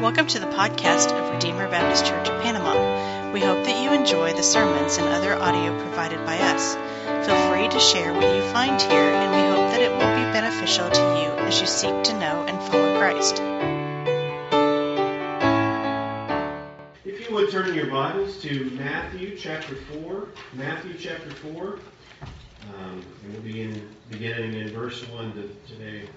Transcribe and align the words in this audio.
Welcome 0.00 0.26
to 0.26 0.40
the 0.40 0.46
podcast 0.46 1.12
of 1.12 1.30
Redeemer 1.32 1.68
Baptist 1.70 2.04
Church 2.04 2.28
of 2.28 2.42
Panama. 2.42 3.30
We 3.30 3.38
hope 3.38 3.64
that 3.64 3.80
you 3.80 3.92
enjoy 3.92 4.32
the 4.32 4.42
sermons 4.42 4.96
and 4.96 5.06
other 5.06 5.34
audio 5.34 5.78
provided 5.78 6.18
by 6.26 6.36
us. 6.36 6.74
Feel 7.24 7.36
free 7.48 7.68
to 7.68 7.78
share 7.78 8.12
what 8.12 8.24
you 8.24 8.42
find 8.50 8.82
here, 8.82 8.90
and 8.90 9.30
we 9.30 9.48
hope 9.48 9.70
that 9.70 9.80
it 9.80 9.92
will 9.92 9.98
be 9.98 10.32
beneficial 10.32 10.90
to 10.90 11.00
you 11.00 11.30
as 11.46 11.60
you 11.60 11.68
seek 11.68 12.02
to 12.02 12.12
know 12.18 12.44
and 12.48 12.60
follow 12.72 12.98
Christ. 12.98 13.40
If 17.04 17.28
you 17.28 17.34
would 17.36 17.52
turn 17.52 17.72
your 17.72 17.86
Bibles 17.86 18.42
to 18.42 18.70
Matthew 18.70 19.38
chapter 19.38 19.76
4. 19.76 20.28
Matthew 20.54 20.94
chapter 20.98 21.30
4. 21.30 21.78
Um, 22.80 23.04
and 23.22 23.32
we'll 23.32 23.42
be 23.42 23.62
in, 23.62 23.88
beginning 24.10 24.54
in 24.54 24.70
verse 24.70 25.06
1 25.08 25.34
to, 25.34 25.72
today. 25.72 26.08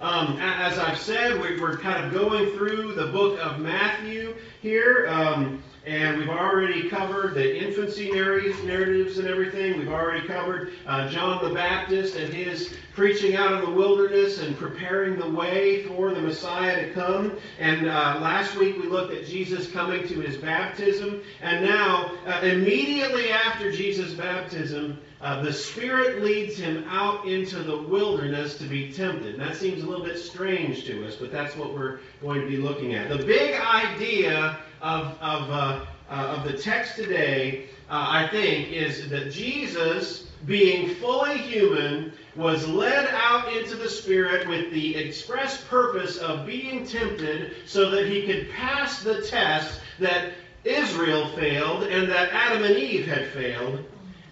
Um, 0.00 0.38
as 0.40 0.78
I've 0.78 0.98
said, 0.98 1.40
we, 1.40 1.60
are 1.60 1.76
kind 1.76 2.04
of 2.04 2.12
going 2.12 2.52
through 2.52 2.94
the 2.94 3.08
book 3.08 3.36
of 3.40 3.58
Matthew 3.58 4.36
here, 4.62 5.08
um, 5.08 5.60
and 5.86 6.18
we've 6.18 6.28
already 6.28 6.88
covered 6.88 7.34
the 7.34 7.66
infancy 7.66 8.08
narratives 8.12 9.18
and 9.18 9.26
everything. 9.26 9.76
We've 9.76 9.88
already 9.88 10.24
covered 10.24 10.74
uh, 10.86 11.08
John 11.08 11.42
the 11.42 11.52
Baptist 11.52 12.14
and 12.14 12.32
his 12.32 12.76
preaching 12.94 13.34
out 13.34 13.52
in 13.54 13.60
the 13.60 13.76
wilderness 13.76 14.40
and 14.40 14.56
preparing 14.56 15.18
the 15.18 15.30
way 15.30 15.82
for 15.84 16.14
the 16.14 16.20
Messiah 16.20 16.86
to 16.86 16.92
come. 16.92 17.36
And 17.58 17.88
uh, 17.88 18.18
last 18.20 18.56
week 18.56 18.76
we 18.76 18.86
looked 18.86 19.12
at 19.12 19.26
Jesus 19.26 19.68
coming 19.72 20.06
to 20.06 20.20
his 20.20 20.36
baptism, 20.36 21.22
and 21.42 21.64
now, 21.64 22.12
uh, 22.24 22.38
immediately 22.44 23.32
after 23.32 23.72
Jesus' 23.72 24.14
baptism, 24.14 25.00
uh, 25.20 25.42
the 25.42 25.52
Spirit 25.52 26.22
leads 26.22 26.56
him 26.56 26.84
out 26.88 27.26
into 27.26 27.58
the 27.58 27.76
wilderness 27.76 28.56
to 28.58 28.64
be 28.64 28.92
tempted. 28.92 29.34
And 29.34 29.42
that 29.42 29.56
seems 29.56 29.82
a 29.82 29.86
little 29.86 30.04
bit 30.04 30.18
strange 30.18 30.84
to 30.84 31.06
us, 31.06 31.16
but 31.16 31.32
that's 31.32 31.56
what 31.56 31.74
we're 31.74 31.98
going 32.22 32.40
to 32.40 32.46
be 32.46 32.56
looking 32.56 32.94
at. 32.94 33.08
The 33.08 33.24
big 33.24 33.60
idea 33.60 34.58
of, 34.80 35.18
of, 35.20 35.50
uh, 35.50 35.84
uh, 36.08 36.12
of 36.12 36.44
the 36.44 36.56
text 36.56 36.94
today, 36.96 37.66
uh, 37.90 38.06
I 38.08 38.28
think, 38.28 38.70
is 38.70 39.08
that 39.10 39.32
Jesus, 39.32 40.28
being 40.46 40.94
fully 40.96 41.36
human, 41.36 42.12
was 42.36 42.68
led 42.68 43.08
out 43.12 43.52
into 43.52 43.74
the 43.74 43.88
Spirit 43.88 44.46
with 44.48 44.72
the 44.72 44.94
express 44.94 45.64
purpose 45.64 46.18
of 46.18 46.46
being 46.46 46.86
tempted 46.86 47.56
so 47.66 47.90
that 47.90 48.06
he 48.06 48.22
could 48.22 48.48
pass 48.50 49.02
the 49.02 49.22
test 49.22 49.80
that 49.98 50.34
Israel 50.64 51.28
failed 51.30 51.82
and 51.82 52.08
that 52.08 52.30
Adam 52.32 52.62
and 52.62 52.76
Eve 52.76 53.06
had 53.06 53.26
failed 53.28 53.84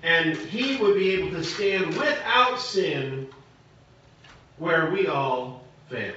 and 0.07 0.37
he 0.37 0.77
would 0.77 0.95
be 0.95 1.11
able 1.11 1.33
to 1.33 1.43
stand 1.43 1.89
without 1.97 2.61
sin 2.61 3.27
where 4.57 4.89
we 4.93 5.09
all 5.09 5.65
fail. 5.91 6.15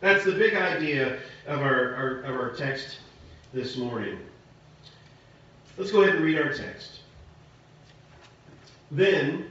That's 0.00 0.24
the 0.24 0.32
big 0.32 0.54
idea 0.54 1.18
of 1.46 1.60
our, 1.60 1.94
our, 1.94 2.20
of 2.22 2.40
our 2.40 2.50
text 2.52 2.96
this 3.52 3.76
morning. 3.76 4.18
Let's 5.76 5.92
go 5.92 6.02
ahead 6.02 6.16
and 6.16 6.24
read 6.24 6.40
our 6.40 6.54
text. 6.54 7.00
Then 8.90 9.50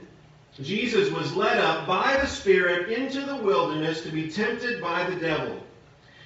Jesus 0.60 1.10
was 1.12 1.32
led 1.34 1.58
up 1.58 1.86
by 1.86 2.18
the 2.20 2.26
Spirit 2.26 2.90
into 2.90 3.20
the 3.20 3.36
wilderness 3.36 4.02
to 4.02 4.10
be 4.10 4.28
tempted 4.28 4.80
by 4.80 5.08
the 5.08 5.16
devil. 5.16 5.56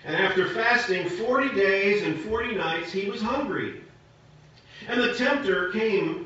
And 0.07 0.17
after 0.17 0.49
fasting 0.49 1.07
40 1.07 1.55
days 1.55 2.03
and 2.03 2.19
40 2.19 2.55
nights, 2.55 2.93
he 2.93 3.11
was 3.11 3.21
hungry. 3.21 3.83
And 4.89 5.03
the 5.03 5.15
tempter 5.15 5.71
came 5.73 6.26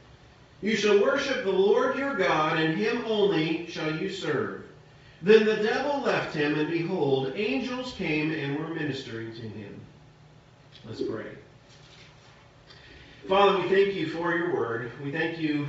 you 0.61 0.75
shall 0.75 1.01
worship 1.01 1.43
the 1.43 1.51
Lord 1.51 1.97
your 1.97 2.15
God, 2.15 2.59
and 2.59 2.77
him 2.77 3.03
only 3.05 3.67
shall 3.67 3.95
you 3.95 4.09
serve. 4.09 4.63
Then 5.21 5.45
the 5.45 5.57
devil 5.57 6.01
left 6.01 6.35
him, 6.35 6.57
and 6.57 6.69
behold, 6.69 7.33
angels 7.35 7.93
came 7.93 8.31
and 8.31 8.57
were 8.57 8.73
ministering 8.73 9.33
to 9.33 9.41
him. 9.41 9.79
Let's 10.85 11.01
pray. 11.01 11.27
Father, 13.27 13.61
we 13.61 13.69
thank 13.69 13.95
you 13.95 14.07
for 14.07 14.35
your 14.35 14.53
word. 14.53 14.91
We 15.03 15.11
thank 15.11 15.37
you 15.37 15.67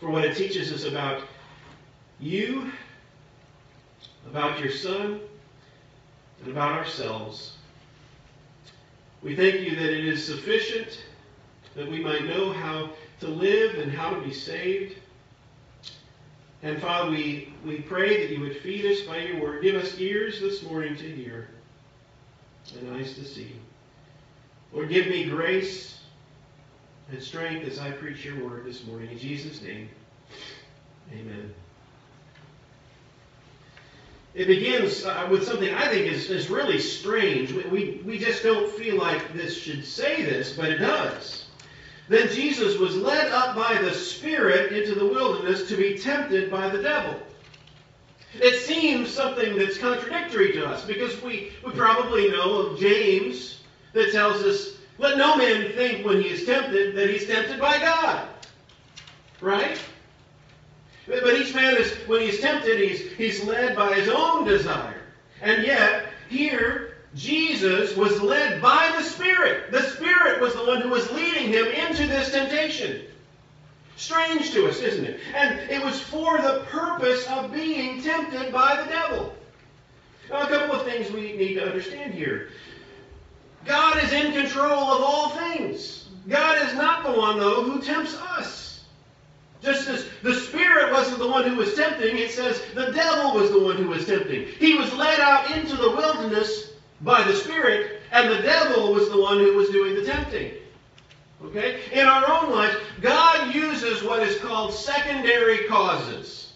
for 0.00 0.10
what 0.10 0.24
it 0.24 0.36
teaches 0.36 0.72
us 0.72 0.84
about 0.84 1.22
you, 2.18 2.72
about 4.28 4.58
your 4.58 4.70
Son, 4.70 5.20
and 6.42 6.50
about 6.50 6.72
ourselves. 6.72 7.52
We 9.22 9.36
thank 9.36 9.60
you 9.60 9.76
that 9.76 9.90
it 9.90 10.04
is 10.04 10.24
sufficient 10.24 11.04
that 11.76 11.88
we 11.88 12.00
might 12.00 12.26
know 12.26 12.52
how 12.52 12.90
to 13.20 13.28
live 13.28 13.78
and 13.78 13.92
how 13.92 14.10
to 14.10 14.20
be 14.20 14.32
saved. 14.32 14.96
And 16.62 16.80
Father, 16.80 17.10
we, 17.10 17.52
we 17.64 17.80
pray 17.80 18.26
that 18.26 18.34
you 18.34 18.40
would 18.40 18.56
feed 18.56 18.86
us 18.86 19.02
by 19.02 19.18
your 19.18 19.40
word. 19.40 19.62
Give 19.62 19.74
us 19.74 19.98
ears 19.98 20.40
this 20.40 20.62
morning 20.62 20.96
to 20.96 21.04
hear 21.04 21.48
and 22.78 22.96
eyes 22.96 23.14
to 23.14 23.24
see. 23.24 23.52
Lord, 24.72 24.88
give 24.88 25.06
me 25.06 25.26
grace 25.26 26.00
and 27.10 27.22
strength 27.22 27.66
as 27.66 27.78
I 27.78 27.90
preach 27.90 28.24
your 28.24 28.42
word 28.44 28.64
this 28.64 28.86
morning. 28.86 29.10
In 29.10 29.18
Jesus' 29.18 29.62
name, 29.62 29.88
amen. 31.12 31.52
It 34.34 34.46
begins 34.48 35.04
uh, 35.04 35.28
with 35.30 35.46
something 35.46 35.72
I 35.72 35.88
think 35.88 36.10
is, 36.10 36.28
is 36.28 36.50
really 36.50 36.80
strange. 36.80 37.52
We, 37.52 37.62
we, 37.64 38.02
we 38.04 38.18
just 38.18 38.42
don't 38.42 38.72
feel 38.72 38.96
like 38.96 39.32
this 39.32 39.56
should 39.56 39.84
say 39.84 40.24
this, 40.24 40.54
but 40.54 40.70
it 40.70 40.78
does. 40.78 41.43
Then 42.08 42.28
Jesus 42.28 42.78
was 42.78 42.96
led 42.96 43.32
up 43.32 43.56
by 43.56 43.80
the 43.80 43.92
Spirit 43.92 44.72
into 44.72 44.94
the 44.94 45.06
wilderness 45.06 45.68
to 45.68 45.76
be 45.76 45.96
tempted 45.96 46.50
by 46.50 46.68
the 46.68 46.82
devil. 46.82 47.18
It 48.40 48.60
seems 48.60 49.10
something 49.10 49.56
that's 49.56 49.78
contradictory 49.78 50.52
to 50.52 50.66
us 50.66 50.84
because 50.84 51.20
we, 51.22 51.52
we 51.64 51.72
probably 51.72 52.30
know 52.30 52.56
of 52.56 52.78
James 52.78 53.62
that 53.92 54.12
tells 54.12 54.42
us, 54.42 54.76
let 54.98 55.16
no 55.16 55.36
man 55.36 55.72
think 55.72 56.04
when 56.04 56.20
he 56.20 56.28
is 56.28 56.44
tempted 56.44 56.94
that 56.96 57.08
he's 57.08 57.26
tempted 57.26 57.60
by 57.60 57.78
God. 57.78 58.28
Right? 59.40 59.80
But 61.06 61.34
each 61.34 61.54
man 61.54 61.76
is, 61.76 61.92
when 62.06 62.22
he's 62.22 62.40
tempted, 62.40 62.78
he's, 62.80 63.12
he's 63.12 63.44
led 63.44 63.76
by 63.76 63.94
his 63.94 64.08
own 64.08 64.44
desire. 64.44 65.02
And 65.42 65.64
yet, 65.64 66.06
here, 66.28 66.93
Jesus 67.14 67.96
was 67.96 68.20
led 68.20 68.60
by 68.60 68.92
the 68.96 69.04
Spirit. 69.04 69.70
The 69.70 69.82
Spirit 69.82 70.40
was 70.40 70.54
the 70.54 70.64
one 70.64 70.80
who 70.80 70.88
was 70.88 71.10
leading 71.12 71.52
him 71.52 71.66
into 71.66 72.06
this 72.06 72.32
temptation. 72.32 73.02
Strange 73.96 74.50
to 74.52 74.68
us, 74.68 74.80
isn't 74.80 75.04
it? 75.04 75.20
And 75.34 75.70
it 75.70 75.82
was 75.84 76.00
for 76.00 76.38
the 76.38 76.64
purpose 76.68 77.24
of 77.28 77.52
being 77.52 78.02
tempted 78.02 78.52
by 78.52 78.82
the 78.82 78.90
devil. 78.90 79.34
Now, 80.28 80.42
a 80.42 80.48
couple 80.48 80.74
of 80.74 80.84
things 80.84 81.12
we 81.12 81.36
need 81.36 81.54
to 81.54 81.66
understand 81.66 82.14
here. 82.14 82.48
God 83.64 84.02
is 84.02 84.12
in 84.12 84.32
control 84.32 84.72
of 84.72 85.02
all 85.02 85.28
things. 85.30 86.08
God 86.28 86.66
is 86.66 86.74
not 86.74 87.04
the 87.04 87.12
one, 87.12 87.38
though, 87.38 87.62
who 87.62 87.80
tempts 87.80 88.16
us. 88.16 88.84
Just 89.62 89.88
as 89.88 90.06
the 90.22 90.34
Spirit 90.34 90.92
wasn't 90.92 91.18
the 91.18 91.28
one 91.28 91.44
who 91.44 91.56
was 91.56 91.74
tempting, 91.74 92.18
it 92.18 92.32
says 92.32 92.60
the 92.74 92.90
devil 92.92 93.40
was 93.40 93.50
the 93.50 93.60
one 93.60 93.76
who 93.76 93.88
was 93.88 94.04
tempting. 94.04 94.46
He 94.58 94.74
was 94.74 94.92
led 94.92 95.20
out 95.20 95.50
into 95.52 95.76
the 95.76 95.90
wilderness 95.90 96.73
by 97.04 97.22
the 97.22 97.34
Spirit, 97.34 98.00
and 98.10 98.30
the 98.30 98.42
devil 98.42 98.92
was 98.92 99.10
the 99.10 99.20
one 99.20 99.38
who 99.38 99.54
was 99.54 99.68
doing 99.68 99.94
the 99.94 100.04
tempting. 100.04 100.52
Okay? 101.44 101.80
In 101.92 102.06
our 102.06 102.42
own 102.42 102.50
lives, 102.50 102.76
God 103.00 103.54
uses 103.54 104.02
what 104.02 104.22
is 104.22 104.38
called 104.38 104.72
secondary 104.72 105.64
causes. 105.64 106.54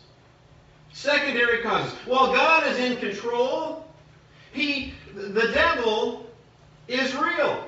Secondary 0.92 1.62
causes. 1.62 1.92
While 2.06 2.32
God 2.32 2.66
is 2.66 2.78
in 2.78 2.96
control, 2.96 3.86
he, 4.52 4.94
the 5.14 5.50
devil 5.52 6.26
is 6.88 7.14
real. 7.14 7.64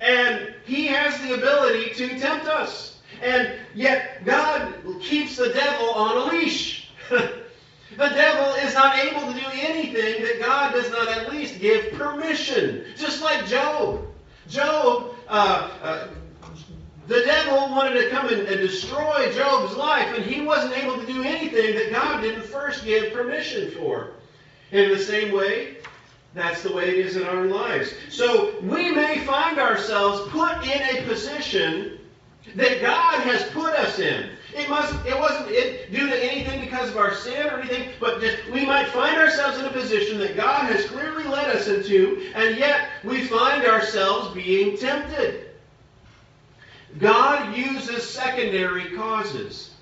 And 0.00 0.54
he 0.64 0.86
has 0.86 1.20
the 1.20 1.34
ability 1.34 1.94
to 1.94 2.18
tempt 2.18 2.46
us. 2.46 2.98
And 3.22 3.54
yet, 3.74 4.24
God 4.24 4.74
keeps 5.00 5.36
the 5.36 5.50
devil 5.50 5.90
on 5.90 6.16
a 6.16 6.32
leash. 6.32 6.88
the 7.96 8.08
devil 8.08 8.54
is 8.54 8.74
not 8.74 8.98
able 8.98 9.32
to 9.32 9.38
do 9.38 9.46
anything 9.52 10.22
that 10.22 10.40
God 10.40 10.72
does 10.72 10.90
not 10.90 11.08
at 11.08 11.32
least 11.32 11.60
give 11.60 11.92
permission. 11.92 12.84
Just 12.96 13.22
like 13.22 13.46
Job. 13.46 14.06
Job, 14.48 15.14
uh, 15.28 15.70
uh, 15.82 16.08
the 17.08 17.22
devil 17.22 17.70
wanted 17.70 18.00
to 18.00 18.10
come 18.10 18.28
and, 18.28 18.42
and 18.42 18.60
destroy 18.60 19.32
Job's 19.32 19.76
life, 19.76 20.14
and 20.14 20.24
he 20.24 20.40
wasn't 20.42 20.76
able 20.78 20.98
to 20.98 21.06
do 21.06 21.22
anything 21.22 21.74
that 21.74 21.90
God 21.90 22.20
didn't 22.20 22.44
first 22.44 22.84
give 22.84 23.12
permission 23.12 23.70
for. 23.72 24.12
In 24.70 24.90
the 24.90 24.98
same 24.98 25.32
way, 25.32 25.78
that's 26.34 26.62
the 26.62 26.72
way 26.72 26.88
it 26.88 27.06
is 27.06 27.16
in 27.16 27.24
our 27.24 27.46
lives. 27.46 27.92
So 28.08 28.60
we 28.60 28.92
may 28.92 29.18
find 29.24 29.58
ourselves 29.58 30.30
put 30.30 30.64
in 30.64 30.96
a 30.96 31.02
position 31.08 31.98
that 32.54 32.80
God 32.80 33.20
has 33.22 33.42
put 33.50 33.74
us 33.74 33.98
in. 33.98 34.30
It 34.54 34.68
must 34.68 34.94
it 35.06 35.18
wasn't 35.18 35.50
it 35.50 35.92
due 35.92 36.08
to 36.08 36.24
anything 36.24 36.60
because 36.60 36.90
of 36.90 36.96
our 36.96 37.14
sin 37.14 37.46
or 37.46 37.60
anything, 37.60 37.90
but 38.00 38.20
just 38.20 38.38
we 38.50 38.66
might 38.66 38.88
find 38.88 39.16
ourselves 39.16 39.58
in 39.58 39.64
a 39.64 39.70
position 39.70 40.18
that 40.18 40.36
God 40.36 40.64
has 40.70 40.86
clearly 40.86 41.24
led 41.24 41.54
us 41.54 41.68
into, 41.68 42.30
and 42.34 42.56
yet 42.56 42.88
we 43.04 43.24
find 43.24 43.64
ourselves 43.64 44.34
being 44.34 44.76
tempted. 44.76 45.50
God 46.98 47.56
uses 47.56 48.08
secondary 48.08 48.96
causes. 48.96 49.74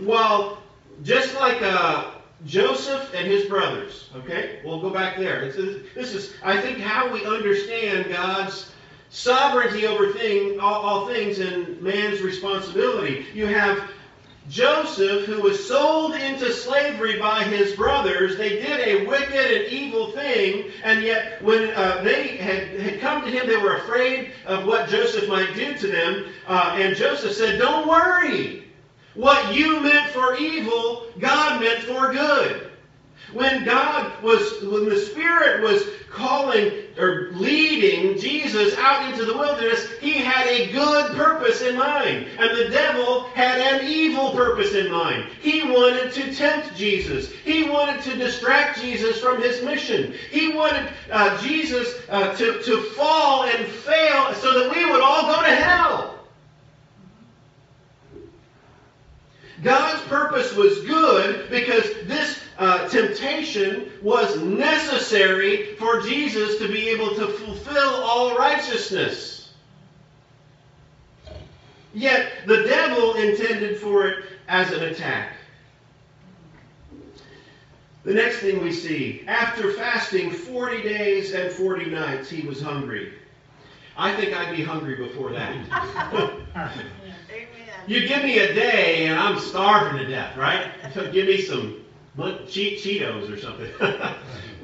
While 0.00 0.62
just 1.02 1.34
like 1.34 1.60
uh, 1.62 2.12
Joseph 2.46 3.12
and 3.14 3.26
his 3.26 3.44
brothers, 3.46 4.10
okay, 4.16 4.60
we'll 4.64 4.80
go 4.80 4.90
back 4.90 5.18
there. 5.18 5.52
This 5.52 6.14
is, 6.14 6.34
I 6.42 6.60
think, 6.60 6.78
how 6.78 7.12
we 7.12 7.24
understand 7.24 8.10
God's 8.10 8.70
sovereignty 9.10 9.86
over 9.86 10.12
thing, 10.12 10.58
all, 10.58 10.82
all 10.82 11.06
things 11.06 11.38
and 11.38 11.80
man's 11.80 12.20
responsibility. 12.20 13.26
You 13.34 13.46
have 13.46 13.90
Joseph, 14.48 15.24
who 15.24 15.40
was 15.40 15.66
sold 15.66 16.14
into 16.14 16.52
slavery 16.52 17.18
by 17.18 17.44
his 17.44 17.72
brothers, 17.74 18.36
they 18.36 18.60
did 18.60 18.80
a 18.80 19.06
wicked 19.06 19.34
and 19.34 19.72
evil 19.72 20.12
thing, 20.12 20.70
and 20.82 21.02
yet 21.02 21.42
when 21.42 21.70
uh, 21.70 22.02
they 22.04 22.36
had, 22.36 22.78
had 22.78 23.00
come 23.00 23.24
to 23.24 23.30
him, 23.30 23.46
they 23.46 23.56
were 23.56 23.76
afraid 23.76 24.32
of 24.44 24.66
what 24.66 24.88
Joseph 24.88 25.28
might 25.28 25.54
do 25.54 25.74
to 25.78 25.88
them. 25.88 26.26
Uh, 26.46 26.76
and 26.78 26.94
Joseph 26.94 27.32
said, 27.32 27.58
Don't 27.58 27.88
worry. 27.88 28.64
What 29.14 29.54
you 29.54 29.80
meant 29.80 30.10
for 30.10 30.34
evil, 30.36 31.06
God 31.18 31.60
meant 31.60 31.84
for 31.84 32.12
good. 32.12 32.70
When 33.32 33.64
God 33.64 34.22
was, 34.22 34.62
when 34.62 34.88
the 34.88 34.98
Spirit 34.98 35.62
was 35.62 35.82
calling 36.10 36.70
or 36.96 37.30
leading 37.32 38.18
Jesus 38.18 38.76
out 38.78 39.10
into 39.10 39.24
the 39.24 39.36
wilderness, 39.36 39.90
he 40.00 40.12
had 40.12 40.46
a 40.46 40.70
good 40.72 41.16
purpose 41.16 41.60
in 41.62 41.76
mind. 41.76 42.26
And 42.38 42.56
the 42.56 42.70
devil 42.70 43.24
had 43.34 43.58
an 43.60 43.88
evil 43.88 44.30
purpose 44.30 44.74
in 44.74 44.90
mind. 44.90 45.28
He 45.40 45.62
wanted 45.64 46.12
to 46.12 46.34
tempt 46.34 46.76
Jesus. 46.76 47.32
He 47.44 47.68
wanted 47.68 48.02
to 48.02 48.16
distract 48.16 48.80
Jesus 48.80 49.20
from 49.20 49.42
his 49.42 49.62
mission. 49.62 50.14
He 50.30 50.52
wanted 50.52 50.92
uh, 51.10 51.40
Jesus 51.42 51.92
uh, 52.08 52.34
to, 52.36 52.62
to 52.62 52.82
fall 52.92 53.44
and 53.44 53.66
fail 53.66 54.34
so 54.34 54.60
that 54.60 54.74
we 54.74 54.84
would 54.84 55.00
all 55.00 55.22
go 55.22 55.42
to 55.42 55.54
hell. 55.54 56.14
God's 59.62 60.02
purpose 60.08 60.54
was 60.54 60.82
good 60.82 61.48
because 61.50 61.84
this 62.04 62.43
uh, 62.58 62.88
temptation 62.88 63.90
was 64.02 64.40
necessary 64.40 65.74
for 65.76 66.00
Jesus 66.00 66.58
to 66.58 66.68
be 66.68 66.88
able 66.88 67.14
to 67.16 67.26
fulfill 67.26 67.94
all 68.02 68.36
righteousness. 68.36 69.52
Yet 71.92 72.32
the 72.46 72.62
devil 72.64 73.14
intended 73.14 73.78
for 73.78 74.06
it 74.06 74.24
as 74.48 74.72
an 74.72 74.84
attack. 74.84 75.32
The 78.04 78.12
next 78.12 78.38
thing 78.38 78.62
we 78.62 78.72
see, 78.72 79.24
after 79.26 79.72
fasting 79.72 80.30
40 80.30 80.82
days 80.82 81.32
and 81.32 81.50
40 81.50 81.86
nights, 81.86 82.28
he 82.28 82.46
was 82.46 82.60
hungry. 82.60 83.14
I 83.96 84.14
think 84.14 84.36
I'd 84.36 84.54
be 84.54 84.62
hungry 84.62 84.96
before 84.96 85.32
that. 85.32 85.56
you 87.86 88.06
give 88.06 88.22
me 88.22 88.40
a 88.40 88.52
day 88.52 89.06
and 89.06 89.18
I'm 89.18 89.38
starving 89.38 89.98
to 89.98 90.06
death, 90.06 90.36
right? 90.36 90.70
So 90.92 91.10
give 91.10 91.26
me 91.26 91.40
some 91.40 91.83
che- 92.48 92.76
Cheetos 92.76 93.30
or 93.30 93.38
something. 93.38 93.70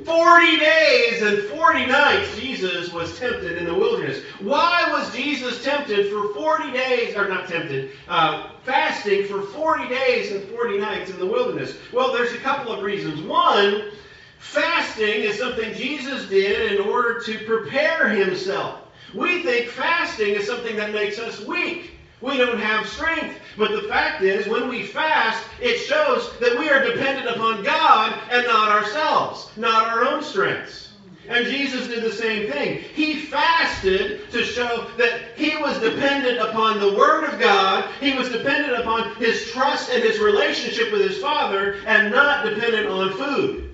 40 0.05 0.57
days 0.59 1.23
and 1.23 1.43
40 1.51 1.87
nights 1.87 2.39
Jesus 2.41 2.91
was 2.93 3.19
tempted 3.19 3.59
in 3.59 3.67
the 3.67 3.75
wilderness. 3.75 4.23
Why 4.41 4.89
was 4.91 5.15
Jesus 5.15 5.63
tempted 5.63 6.11
for 6.11 6.33
40 6.33 6.73
days, 6.73 7.15
or 7.17 7.29
not 7.29 7.49
tempted, 7.49 7.91
uh, 8.09 8.49
fasting 8.65 9.27
for 9.27 9.43
40 9.43 9.89
days 9.89 10.33
and 10.33 10.49
40 10.49 10.79
nights 10.79 11.11
in 11.11 11.19
the 11.19 11.27
wilderness? 11.27 11.75
Well, 11.93 12.13
there's 12.15 12.33
a 12.33 12.39
couple 12.39 12.73
of 12.73 12.83
reasons. 12.83 13.21
One, 13.21 13.91
fasting 14.39 15.23
is 15.23 15.39
something 15.39 15.75
Jesus 15.75 16.29
did 16.31 16.73
in 16.73 16.87
order 16.87 17.21
to 17.21 17.39
prepare 17.45 18.09
himself. 18.09 18.81
We 19.13 19.43
think 19.43 19.69
fasting 19.69 20.35
is 20.35 20.47
something 20.47 20.77
that 20.77 20.93
makes 20.93 21.19
us 21.19 21.41
weak. 21.41 21.93
We 22.21 22.37
don't 22.37 22.61
have 22.61 22.87
strength. 22.87 23.39
But 23.57 23.73
the 23.73 23.89
fact 23.89 24.23
is, 24.23 24.47
when 24.47 24.69
we 24.69 24.85
fast, 24.85 25.43
it 25.61 25.79
shows 25.79 26.39
that 26.41 26.59
we 26.59 26.69
are 26.69 26.85
dependent 26.85 27.29
upon 27.29 27.63
God 27.63 28.19
and 28.31 28.47
not 28.47 28.69
ourselves, 28.69 29.51
not 29.57 29.89
our 29.89 30.05
own 30.05 30.23
strengths. 30.23 30.89
And 31.29 31.47
Jesus 31.47 31.87
did 31.87 32.03
the 32.03 32.13
same 32.13 32.51
thing. 32.51 32.83
He 32.95 33.21
fasted 33.21 34.31
to 34.33 34.45
show 34.45 34.89
that 34.99 35.37
he 35.37 35.57
was 35.59 35.79
dependent 35.79 36.39
upon 36.39 36.81
the 36.81 36.95
Word 36.95 37.25
of 37.25 37.39
God. 37.39 37.89
He 38.01 38.15
was 38.15 38.31
dependent 38.31 38.81
upon 38.81 39.15
his 39.15 39.51
trust 39.51 39.91
and 39.91 40.03
his 40.03 40.19
relationship 40.19 40.91
with 40.91 41.03
his 41.03 41.19
Father 41.19 41.77
and 41.87 42.11
not 42.11 42.45
dependent 42.45 42.89
on 42.89 43.13
food. 43.13 43.71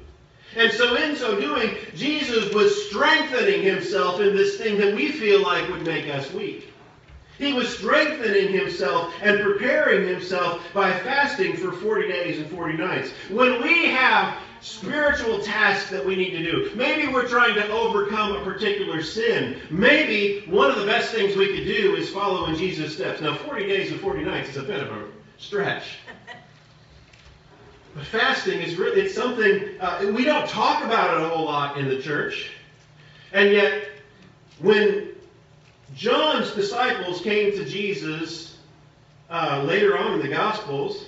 And 0.54 0.72
so, 0.72 0.96
in 0.96 1.16
so 1.16 1.40
doing, 1.40 1.76
Jesus 1.94 2.52
was 2.52 2.88
strengthening 2.88 3.62
himself 3.62 4.20
in 4.20 4.36
this 4.36 4.56
thing 4.56 4.78
that 4.78 4.94
we 4.94 5.12
feel 5.12 5.42
like 5.42 5.68
would 5.70 5.84
make 5.84 6.08
us 6.08 6.32
weak. 6.32 6.72
He 7.38 7.52
was 7.52 7.76
strengthening 7.76 8.52
himself 8.52 9.12
and 9.20 9.40
preparing 9.40 10.08
himself 10.08 10.62
by 10.72 10.90
fasting 11.00 11.56
for 11.56 11.72
40 11.72 12.08
days 12.08 12.38
and 12.38 12.50
40 12.50 12.76
nights. 12.78 13.10
When 13.28 13.62
we 13.62 13.86
have 13.86 14.38
spiritual 14.60 15.40
tasks 15.40 15.90
that 15.90 16.04
we 16.04 16.16
need 16.16 16.30
to 16.30 16.42
do, 16.42 16.70
maybe 16.74 17.12
we're 17.12 17.28
trying 17.28 17.54
to 17.54 17.70
overcome 17.70 18.36
a 18.36 18.42
particular 18.42 19.02
sin. 19.02 19.60
Maybe 19.70 20.44
one 20.46 20.70
of 20.70 20.78
the 20.78 20.86
best 20.86 21.12
things 21.12 21.36
we 21.36 21.48
could 21.48 21.66
do 21.66 21.96
is 21.96 22.08
follow 22.10 22.46
in 22.46 22.56
Jesus' 22.56 22.94
steps. 22.94 23.20
Now, 23.20 23.34
40 23.34 23.66
days 23.66 23.92
and 23.92 24.00
40 24.00 24.24
nights 24.24 24.50
is 24.50 24.56
a 24.56 24.62
bit 24.62 24.80
of 24.80 24.88
a 24.88 25.04
stretch. 25.38 25.98
But 27.94 28.04
fasting 28.06 28.60
is 28.60 28.76
really, 28.76 29.02
it's 29.02 29.14
something, 29.14 29.80
uh, 29.80 30.12
we 30.14 30.24
don't 30.24 30.48
talk 30.48 30.84
about 30.84 31.16
it 31.16 31.24
a 31.24 31.28
whole 31.28 31.46
lot 31.46 31.78
in 31.78 31.88
the 31.88 32.00
church. 32.00 32.50
And 33.32 33.52
yet, 33.52 33.88
when 34.60 35.15
John's 35.96 36.52
disciples 36.52 37.22
came 37.22 37.52
to 37.52 37.64
Jesus 37.64 38.58
uh, 39.30 39.62
later 39.66 39.96
on 39.96 40.12
in 40.12 40.20
the 40.20 40.28
Gospels. 40.28 41.06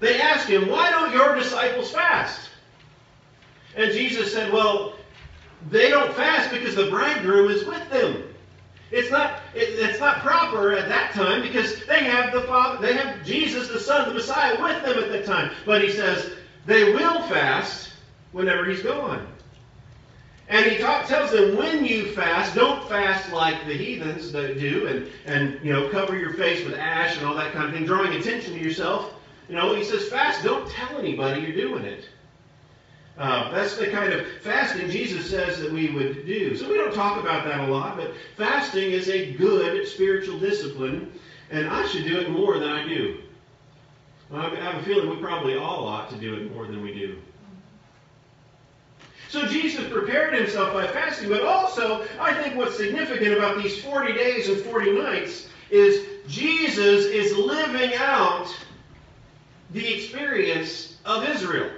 They 0.00 0.20
asked 0.20 0.48
him, 0.48 0.68
Why 0.68 0.90
don't 0.90 1.12
your 1.12 1.34
disciples 1.34 1.90
fast? 1.92 2.48
And 3.76 3.92
Jesus 3.92 4.32
said, 4.32 4.50
Well, 4.50 4.94
they 5.70 5.90
don't 5.90 6.14
fast 6.14 6.50
because 6.50 6.74
the 6.74 6.88
bridegroom 6.88 7.50
is 7.50 7.66
with 7.66 7.88
them. 7.90 8.24
It's 8.90 9.10
not, 9.10 9.40
it, 9.54 9.78
it's 9.78 10.00
not 10.00 10.20
proper 10.20 10.72
at 10.72 10.88
that 10.88 11.12
time 11.12 11.42
because 11.42 11.84
they 11.84 12.04
have 12.04 12.32
the 12.32 12.42
Father, 12.42 12.80
they 12.86 12.94
have 12.94 13.22
Jesus, 13.24 13.68
the 13.68 13.78
Son, 13.78 14.00
of 14.00 14.08
the 14.08 14.14
Messiah, 14.14 14.60
with 14.62 14.82
them 14.82 15.04
at 15.04 15.12
that 15.12 15.26
time. 15.26 15.50
But 15.66 15.82
he 15.82 15.90
says 15.90 16.30
they 16.64 16.94
will 16.94 17.20
fast 17.24 17.90
whenever 18.32 18.64
he's 18.64 18.82
gone. 18.82 19.26
And 20.48 20.64
he 20.64 20.78
tells 20.78 21.30
them 21.30 21.56
when 21.56 21.84
you 21.84 22.12
fast, 22.12 22.54
don't 22.54 22.88
fast 22.88 23.30
like 23.32 23.66
the 23.66 23.74
heathens 23.74 24.30
do 24.32 24.86
and, 24.86 25.06
and 25.26 25.62
you 25.62 25.72
know 25.72 25.90
cover 25.90 26.18
your 26.18 26.32
face 26.34 26.64
with 26.64 26.74
ash 26.74 27.18
and 27.18 27.26
all 27.26 27.34
that 27.34 27.52
kind 27.52 27.66
of 27.66 27.74
thing, 27.74 27.84
drawing 27.84 28.14
attention 28.14 28.54
to 28.54 28.60
yourself. 28.60 29.12
You 29.48 29.56
know, 29.56 29.74
he 29.74 29.84
says 29.84 30.08
fast, 30.08 30.42
don't 30.44 30.68
tell 30.70 30.98
anybody 30.98 31.42
you're 31.42 31.52
doing 31.52 31.84
it. 31.84 32.08
Uh, 33.18 33.50
that's 33.50 33.76
the 33.76 33.88
kind 33.88 34.12
of 34.12 34.26
fasting 34.42 34.88
Jesus 34.88 35.28
says 35.28 35.58
that 35.60 35.72
we 35.72 35.90
would 35.90 36.24
do. 36.24 36.56
So 36.56 36.68
we 36.68 36.76
don't 36.76 36.94
talk 36.94 37.20
about 37.20 37.44
that 37.44 37.68
a 37.68 37.72
lot, 37.72 37.96
but 37.96 38.12
fasting 38.36 38.92
is 38.92 39.08
a 39.08 39.32
good 39.32 39.86
spiritual 39.88 40.38
discipline, 40.38 41.12
and 41.50 41.68
I 41.68 41.86
should 41.88 42.04
do 42.04 42.20
it 42.20 42.30
more 42.30 42.58
than 42.58 42.68
I 42.68 42.86
do. 42.86 43.18
I 44.32 44.48
have 44.48 44.76
a 44.76 44.82
feeling 44.84 45.10
we 45.10 45.16
probably 45.16 45.56
all 45.56 45.86
ought 45.86 46.10
to 46.10 46.16
do 46.16 46.34
it 46.34 46.54
more 46.54 46.66
than 46.66 46.80
we 46.82 46.94
do. 46.94 47.18
So 49.28 49.46
Jesus 49.46 49.86
prepared 49.90 50.34
himself 50.34 50.72
by 50.72 50.86
fasting, 50.86 51.28
but 51.28 51.42
also, 51.42 52.06
I 52.18 52.32
think 52.32 52.56
what's 52.56 52.76
significant 52.78 53.34
about 53.34 53.62
these 53.62 53.82
40 53.82 54.14
days 54.14 54.48
and 54.48 54.58
40 54.62 54.92
nights 54.92 55.48
is 55.70 56.06
Jesus 56.26 57.04
is 57.04 57.36
living 57.36 57.94
out 57.96 58.48
the 59.72 59.94
experience 59.94 60.96
of 61.04 61.24
Israel. 61.24 61.70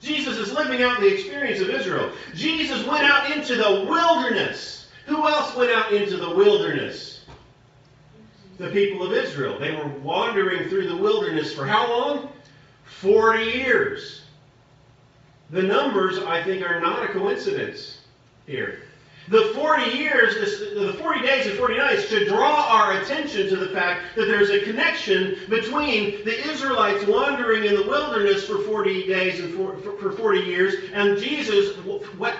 Jesus 0.00 0.38
is 0.38 0.50
living 0.54 0.82
out 0.82 1.00
the 1.00 1.12
experience 1.12 1.60
of 1.60 1.68
Israel. 1.68 2.10
Jesus 2.34 2.86
went 2.86 3.04
out 3.04 3.30
into 3.30 3.54
the 3.56 3.84
wilderness. 3.86 4.88
Who 5.04 5.28
else 5.28 5.54
went 5.54 5.72
out 5.72 5.92
into 5.92 6.16
the 6.16 6.34
wilderness? 6.34 7.26
The 8.56 8.70
people 8.70 9.02
of 9.02 9.12
Israel. 9.12 9.58
They 9.58 9.72
were 9.72 9.88
wandering 9.88 10.70
through 10.70 10.88
the 10.88 10.96
wilderness 10.96 11.52
for 11.52 11.66
how 11.66 11.86
long? 11.90 12.32
40 12.84 13.44
years. 13.44 14.22
The 15.50 15.62
numbers, 15.62 16.18
I 16.18 16.42
think, 16.42 16.64
are 16.64 16.80
not 16.80 17.02
a 17.02 17.08
coincidence 17.08 17.98
here. 18.46 18.82
The 19.28 19.52
40 19.54 19.90
years, 19.96 20.34
the 20.74 20.94
40 20.94 21.20
days 21.20 21.46
and 21.46 21.56
40 21.56 21.76
nights 21.76 22.08
should 22.08 22.26
draw 22.26 22.66
our 22.68 23.00
attention 23.00 23.48
to 23.48 23.56
the 23.56 23.68
fact 23.68 24.16
that 24.16 24.24
there's 24.26 24.50
a 24.50 24.60
connection 24.64 25.36
between 25.48 26.24
the 26.24 26.50
Israelites 26.50 27.06
wandering 27.06 27.64
in 27.64 27.76
the 27.76 27.86
wilderness 27.86 28.44
for 28.44 28.58
40 28.58 29.06
days 29.06 29.38
and 29.38 29.54
for, 29.54 29.76
for 29.98 30.10
40 30.10 30.40
years 30.40 30.74
and 30.92 31.16
Jesus 31.16 31.76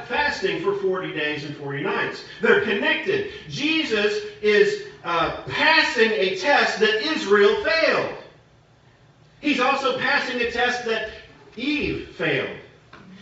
fasting 0.08 0.62
for 0.62 0.74
40 0.74 1.12
days 1.12 1.44
and 1.44 1.56
40 1.56 1.82
nights. 1.82 2.24
They're 2.40 2.62
connected. 2.62 3.30
Jesus 3.48 4.24
is 4.42 4.86
uh, 5.04 5.42
passing 5.48 6.10
a 6.10 6.36
test 6.36 6.80
that 6.80 7.02
Israel 7.14 7.62
failed. 7.62 8.16
He's 9.40 9.60
also 9.60 9.98
passing 9.98 10.40
a 10.40 10.50
test 10.50 10.84
that 10.86 11.10
Eve 11.56 12.08
failed. 12.16 12.56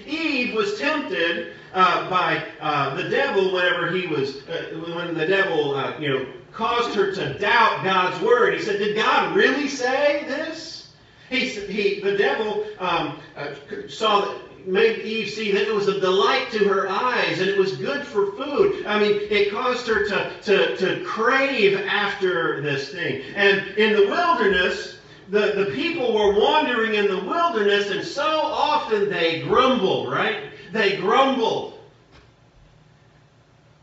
Eve 0.07 0.55
was 0.55 0.79
tempted 0.79 1.53
uh, 1.75 2.09
by 2.09 2.45
uh, 2.61 2.95
the 2.95 3.09
devil 3.09 3.53
whenever 3.53 3.91
he 3.91 4.07
was, 4.07 4.49
uh, 4.49 4.81
when 4.95 5.15
the 5.15 5.27
devil, 5.27 5.75
uh, 5.75 5.99
you 5.99 6.09
know, 6.09 6.27
caused 6.53 6.95
her 6.95 7.13
to 7.13 7.39
doubt 7.39 7.85
God's 7.85 8.21
word. 8.23 8.55
He 8.55 8.63
said, 8.63 8.79
"Did 8.79 8.97
God 8.97 9.37
really 9.37 9.69
say 9.69 10.25
this?" 10.27 10.89
He, 11.31 11.49
he 11.49 12.01
the 12.01 12.17
devil 12.17 12.67
um, 12.79 13.21
uh, 13.37 13.55
saw 13.89 14.23
that. 14.23 14.49
Made 14.67 14.99
Eve 14.99 15.31
see 15.31 15.53
that 15.53 15.63
it 15.63 15.73
was 15.73 15.89
a 15.89 15.99
delight 15.99 16.51
to 16.51 16.69
her 16.69 16.89
eyes 16.91 17.41
and 17.41 17.49
it 17.49 17.57
was 17.57 17.77
good 17.77 18.07
for 18.07 18.33
food. 18.33 18.85
I 18.87 18.99
mean, 18.99 19.21
it 19.31 19.51
caused 19.51 19.87
her 19.87 20.05
to, 20.09 20.31
to, 20.43 20.77
to 20.77 21.05
crave 21.05 21.81
after 21.87 22.61
this 22.61 22.91
thing. 22.91 23.23
And 23.35 23.67
in 23.79 23.95
the 23.95 24.09
wilderness, 24.09 24.98
the, 25.31 25.53
the 25.53 25.67
people 25.75 26.15
were 26.15 26.39
wandering 26.39 26.95
in 26.95 27.07
the 27.07 27.19
wilderness, 27.19 27.91
and 27.91 28.05
so 28.05 28.25
often 28.25 29.11
they 29.11 29.43
grumbled, 29.43 30.11
right? 30.11 30.45
They 30.73 30.97
grumbled. 30.97 31.79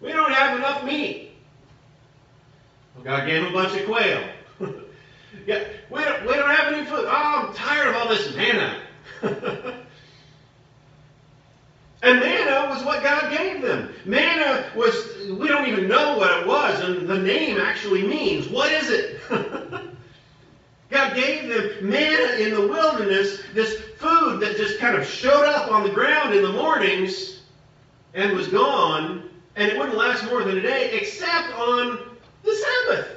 We 0.01 0.11
don't 0.11 0.31
have 0.31 0.57
enough 0.57 0.83
meat. 0.83 1.31
Well, 2.95 3.03
God 3.03 3.27
gave 3.27 3.43
them 3.43 3.51
a 3.51 3.53
bunch 3.53 3.79
of 3.79 3.85
quail. 3.85 4.27
yeah, 5.45 5.63
we 5.89 6.03
don't, 6.03 6.25
we 6.25 6.33
don't 6.33 6.49
have 6.49 6.73
any 6.73 6.83
food. 6.85 7.05
Oh, 7.07 7.47
I'm 7.47 7.53
tired 7.53 7.89
of 7.89 7.95
all 7.95 8.09
this 8.09 8.35
manna. 8.35 8.79
and 9.21 9.35
manna 12.19 12.69
was 12.69 12.83
what 12.83 13.03
God 13.03 13.31
gave 13.31 13.61
them. 13.61 13.93
Manna 14.05 14.65
was, 14.75 14.95
we 15.29 15.47
don't 15.47 15.67
even 15.67 15.87
know 15.87 16.17
what 16.17 16.41
it 16.41 16.47
was, 16.47 16.79
and 16.81 17.07
the 17.07 17.19
name 17.19 17.59
actually 17.59 18.07
means, 18.07 18.47
what 18.47 18.71
is 18.71 18.89
it? 18.89 19.19
God 20.89 21.15
gave 21.15 21.49
them 21.49 21.89
manna 21.89 22.37
in 22.37 22.53
the 22.53 22.67
wilderness, 22.67 23.41
this 23.53 23.81
food 23.97 24.39
that 24.41 24.57
just 24.57 24.79
kind 24.79 24.95
of 24.95 25.05
showed 25.05 25.45
up 25.45 25.71
on 25.71 25.83
the 25.83 25.89
ground 25.89 26.33
in 26.33 26.43
the 26.43 26.51
mornings 26.51 27.39
and 28.13 28.33
was 28.33 28.47
gone, 28.47 29.29
and 29.55 29.71
it 29.71 29.77
wouldn't 29.77 29.97
last 29.97 30.23
more 30.25 30.43
than 30.43 30.57
a 30.57 30.61
day, 30.61 30.91
except 30.93 31.53
on 31.55 32.17
the 32.43 32.55
Sabbath, 32.55 33.07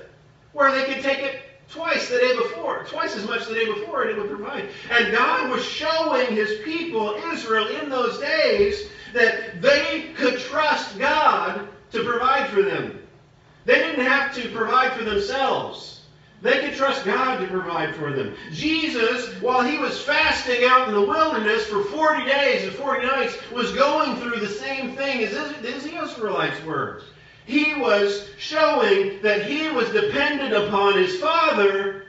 where 0.53 0.73
they 0.73 0.93
could 0.93 1.03
take 1.03 1.19
it 1.19 1.43
twice 1.69 2.09
the 2.09 2.19
day 2.19 2.37
before, 2.37 2.85
twice 2.85 3.15
as 3.17 3.27
much 3.27 3.47
the 3.47 3.55
day 3.55 3.67
before, 3.67 4.03
and 4.03 4.11
it 4.11 4.21
would 4.21 4.31
provide. 4.31 4.71
And 4.91 5.13
God 5.13 5.51
was 5.51 5.63
showing 5.63 6.35
his 6.35 6.61
people, 6.65 7.15
Israel, 7.33 7.69
in 7.69 7.91
those 7.91 8.19
days 8.19 8.89
that 9.13 9.61
they 9.61 10.15
could 10.17 10.39
trust 10.39 10.99
God 10.99 11.69
to 11.93 12.05
provide 12.05 12.49
for 12.49 12.63
them. 12.63 13.03
They 13.67 13.75
didn't 13.75 14.07
have 14.07 14.35
to 14.37 14.49
provide 14.49 14.95
for 14.95 15.05
themselves. 15.05 15.98
They 16.41 16.61
could 16.61 16.75
trust 16.75 17.05
God 17.05 17.41
to 17.41 17.47
provide 17.49 17.97
for 17.97 18.13
them. 18.13 18.35
Jesus, 18.53 19.35
while 19.41 19.63
he 19.63 19.79
was 19.79 20.01
fasting 20.03 20.65
out 20.65 20.89
in 20.89 20.95
the 20.95 21.01
wilderness 21.01 21.67
for 21.67 21.83
40 21.83 22.27
days 22.27 22.65
and 22.65 22.73
40 22.73 23.07
nights, 23.07 23.37
was 23.51 23.73
going 23.73 24.17
through 24.17 24.39
the 24.41 24.49
same 24.49 24.95
thing 24.97 25.25
as 25.25 25.33
the 25.33 26.03
Israelites 26.03 26.63
were. 26.65 27.03
He 27.47 27.75
was 27.75 28.29
showing 28.39 29.21
that 29.23 29.47
he 29.47 29.69
was 29.71 29.89
dependent 29.91 30.53
upon 30.55 30.99
his 30.99 31.19
Father 31.19 32.05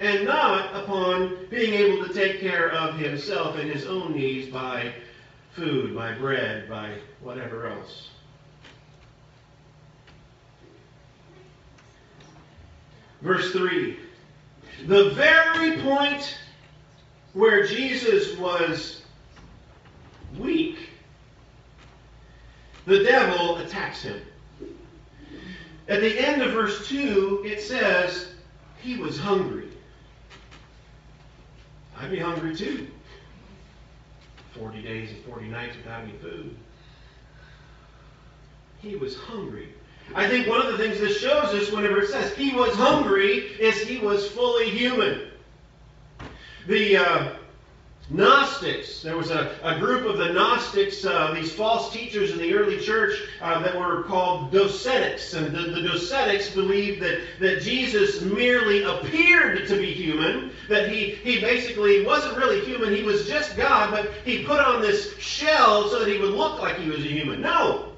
and 0.00 0.24
not 0.24 0.74
upon 0.74 1.46
being 1.50 1.74
able 1.74 2.06
to 2.06 2.14
take 2.14 2.40
care 2.40 2.70
of 2.70 2.98
himself 2.98 3.58
and 3.58 3.70
his 3.70 3.86
own 3.86 4.14
needs 4.14 4.48
by 4.48 4.94
food, 5.52 5.94
by 5.94 6.12
bread, 6.14 6.68
by 6.68 6.96
whatever 7.20 7.66
else. 7.66 8.11
Verse 13.22 13.52
3. 13.52 13.98
The 14.86 15.10
very 15.10 15.80
point 15.80 16.36
where 17.34 17.66
Jesus 17.66 18.36
was 18.36 19.02
weak, 20.38 20.76
the 22.84 23.04
devil 23.04 23.58
attacks 23.58 24.02
him. 24.02 24.20
At 25.88 26.00
the 26.00 26.18
end 26.18 26.42
of 26.42 26.52
verse 26.52 26.88
2, 26.88 27.42
it 27.46 27.60
says, 27.60 28.32
he 28.80 28.96
was 28.96 29.18
hungry. 29.18 29.68
I'd 31.96 32.10
be 32.10 32.18
hungry 32.18 32.56
too. 32.56 32.88
40 34.58 34.82
days 34.82 35.10
and 35.10 35.24
40 35.24 35.46
nights 35.46 35.76
without 35.76 36.02
any 36.02 36.12
food. 36.18 36.56
He 38.80 38.96
was 38.96 39.16
hungry. 39.16 39.68
I 40.14 40.28
think 40.28 40.46
one 40.46 40.60
of 40.60 40.72
the 40.72 40.78
things 40.78 41.00
this 41.00 41.20
shows 41.20 41.54
us 41.54 41.70
whenever 41.70 42.00
it 42.00 42.10
says 42.10 42.34
he 42.34 42.52
was 42.52 42.74
hungry 42.74 43.38
is 43.58 43.80
he 43.80 43.98
was 43.98 44.28
fully 44.30 44.68
human. 44.70 45.28
The 46.66 46.96
uh, 46.96 47.32
Gnostics, 48.10 49.00
there 49.00 49.16
was 49.16 49.30
a, 49.30 49.56
a 49.62 49.78
group 49.78 50.04
of 50.06 50.18
the 50.18 50.32
Gnostics, 50.32 51.04
uh, 51.04 51.32
these 51.32 51.52
false 51.52 51.92
teachers 51.92 52.30
in 52.30 52.38
the 52.38 52.52
early 52.52 52.78
church 52.78 53.18
uh, 53.40 53.60
that 53.62 53.78
were 53.78 54.02
called 54.02 54.52
Docetics. 54.52 55.34
And 55.34 55.54
the, 55.54 55.80
the 55.80 55.88
Docetics 55.88 56.54
believed 56.54 57.00
that, 57.02 57.20
that 57.40 57.62
Jesus 57.62 58.20
merely 58.20 58.82
appeared 58.82 59.66
to 59.68 59.78
be 59.78 59.94
human, 59.94 60.50
that 60.68 60.90
he, 60.90 61.12
he 61.22 61.40
basically 61.40 62.04
wasn't 62.04 62.36
really 62.36 62.60
human, 62.64 62.94
he 62.94 63.02
was 63.02 63.26
just 63.26 63.56
God, 63.56 63.90
but 63.92 64.12
he 64.24 64.44
put 64.44 64.60
on 64.60 64.82
this 64.82 65.16
shell 65.18 65.88
so 65.88 65.98
that 65.98 66.08
he 66.08 66.18
would 66.18 66.32
look 66.32 66.60
like 66.60 66.78
he 66.78 66.90
was 66.90 67.00
a 67.00 67.08
human. 67.08 67.40
No! 67.40 67.91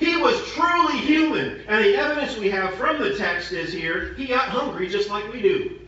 He 0.00 0.16
was 0.16 0.42
truly 0.52 0.96
human. 0.98 1.60
And 1.68 1.84
the 1.84 1.94
evidence 1.94 2.38
we 2.38 2.48
have 2.50 2.74
from 2.74 2.98
the 2.98 3.14
text 3.16 3.52
is 3.52 3.70
here, 3.70 4.14
he 4.14 4.26
got 4.26 4.48
hungry 4.48 4.88
just 4.88 5.10
like 5.10 5.30
we 5.30 5.42
do. 5.42 5.78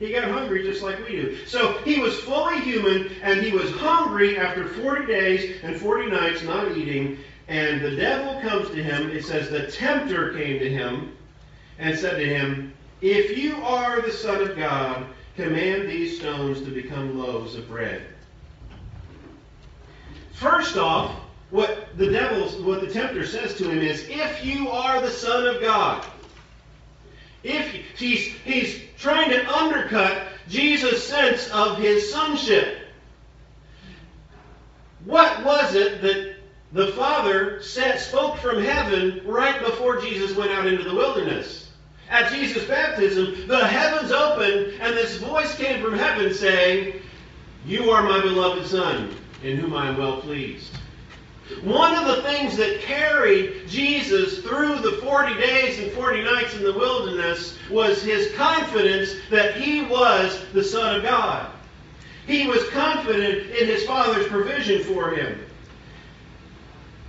He 0.00 0.12
got 0.12 0.24
hungry 0.24 0.64
just 0.64 0.82
like 0.82 0.98
we 1.06 1.12
do. 1.12 1.46
So 1.46 1.78
he 1.84 2.00
was 2.00 2.18
fully 2.18 2.60
human, 2.60 3.12
and 3.22 3.40
he 3.40 3.52
was 3.52 3.70
hungry 3.70 4.36
after 4.36 4.66
40 4.66 5.06
days 5.06 5.60
and 5.62 5.76
40 5.76 6.10
nights 6.10 6.42
not 6.42 6.76
eating. 6.76 7.18
And 7.46 7.80
the 7.80 7.94
devil 7.94 8.40
comes 8.40 8.68
to 8.70 8.82
him. 8.82 9.10
It 9.10 9.24
says, 9.24 9.48
The 9.48 9.70
tempter 9.70 10.32
came 10.34 10.58
to 10.58 10.68
him 10.68 11.16
and 11.78 11.96
said 11.96 12.16
to 12.16 12.26
him, 12.26 12.74
If 13.00 13.38
you 13.38 13.62
are 13.62 14.00
the 14.00 14.10
Son 14.10 14.40
of 14.42 14.56
God, 14.56 15.06
command 15.36 15.88
these 15.88 16.18
stones 16.18 16.62
to 16.62 16.70
become 16.72 17.16
loaves 17.16 17.54
of 17.54 17.68
bread. 17.68 18.02
First 20.32 20.76
off, 20.76 21.21
what 21.52 21.96
the 21.98 22.10
devil, 22.10 22.48
what 22.64 22.80
the 22.80 22.86
tempter 22.86 23.26
says 23.26 23.54
to 23.58 23.68
him 23.68 23.78
is, 23.78 24.06
if 24.08 24.44
you 24.44 24.70
are 24.70 25.02
the 25.02 25.10
Son 25.10 25.46
of 25.46 25.60
God, 25.60 26.04
if 27.44 27.70
he's, 27.98 28.32
he's 28.44 28.80
trying 28.96 29.28
to 29.28 29.54
undercut 29.54 30.28
Jesus' 30.48 31.06
sense 31.06 31.50
of 31.50 31.76
his 31.76 32.10
sonship. 32.10 32.78
What 35.04 35.44
was 35.44 35.74
it 35.74 36.00
that 36.00 36.36
the 36.72 36.92
Father 36.92 37.62
said, 37.62 37.98
spoke 37.98 38.38
from 38.38 38.62
heaven 38.62 39.20
right 39.26 39.60
before 39.60 40.00
Jesus 40.00 40.34
went 40.34 40.52
out 40.52 40.66
into 40.66 40.84
the 40.84 40.94
wilderness? 40.94 41.70
At 42.08 42.32
Jesus' 42.32 42.64
baptism, 42.64 43.46
the 43.46 43.66
heavens 43.66 44.10
opened, 44.10 44.80
and 44.80 44.96
this 44.96 45.18
voice 45.18 45.54
came 45.56 45.82
from 45.82 45.98
heaven 45.98 46.32
saying, 46.32 47.02
You 47.66 47.90
are 47.90 48.02
my 48.02 48.22
beloved 48.22 48.66
Son, 48.66 49.14
in 49.42 49.58
whom 49.58 49.74
I 49.74 49.88
am 49.88 49.98
well 49.98 50.22
pleased. 50.22 50.78
One 51.62 51.94
of 51.94 52.06
the 52.06 52.22
things 52.22 52.56
that 52.56 52.80
carried 52.80 53.68
Jesus 53.68 54.38
through 54.38 54.76
the 54.80 54.98
40 55.02 55.34
days 55.34 55.78
and 55.78 55.92
40 55.92 56.22
nights 56.22 56.54
in 56.54 56.64
the 56.64 56.72
wilderness 56.72 57.56
was 57.70 58.02
his 58.02 58.32
confidence 58.36 59.14
that 59.30 59.56
he 59.56 59.82
was 59.82 60.44
the 60.52 60.64
Son 60.64 60.96
of 60.96 61.02
God. 61.02 61.50
He 62.26 62.46
was 62.46 62.68
confident 62.70 63.50
in 63.50 63.66
his 63.66 63.84
Father's 63.84 64.28
provision 64.28 64.82
for 64.84 65.10
him. 65.10 65.44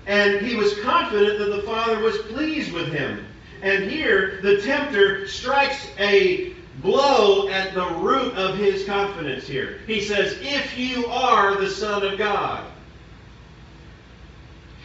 And 0.06 0.46
he 0.46 0.56
was 0.56 0.80
confident 0.80 1.40
that 1.40 1.56
the 1.56 1.62
Father 1.64 2.00
was 2.00 2.18
pleased 2.18 2.74
with 2.74 2.92
him. 2.92 3.26
And 3.62 3.90
here, 3.90 4.40
the 4.42 4.62
tempter 4.62 5.28
strikes 5.28 5.88
a 5.98 6.54
blow 6.82 7.48
at 7.48 7.74
the 7.74 7.88
root 7.96 8.34
of 8.36 8.58
his 8.58 8.84
confidence 8.86 9.48
here. 9.48 9.80
He 9.88 10.02
says, 10.02 10.38
If 10.42 10.78
you 10.78 11.06
are 11.08 11.56
the 11.56 11.70
Son 11.70 12.06
of 12.06 12.18
God. 12.18 12.73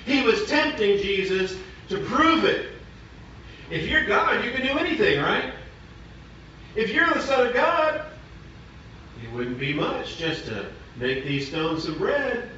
He 0.04 0.22
was 0.22 0.46
tempting 0.46 0.98
Jesus 0.98 1.56
to 1.88 1.98
prove 2.04 2.44
it. 2.44 2.70
If 3.70 3.86
you're 3.86 4.06
God, 4.06 4.44
you 4.44 4.50
can 4.50 4.62
do 4.62 4.78
anything, 4.78 5.20
right? 5.20 5.52
If 6.74 6.90
you're 6.90 7.12
the 7.12 7.20
Son 7.20 7.46
of 7.46 7.54
God, 7.54 8.02
it 9.22 9.32
wouldn't 9.32 9.58
be 9.58 9.74
much 9.74 10.16
just 10.16 10.46
to 10.46 10.66
make 10.96 11.24
these 11.24 11.48
stones 11.48 11.84
some 11.84 11.98
bread. 11.98 12.50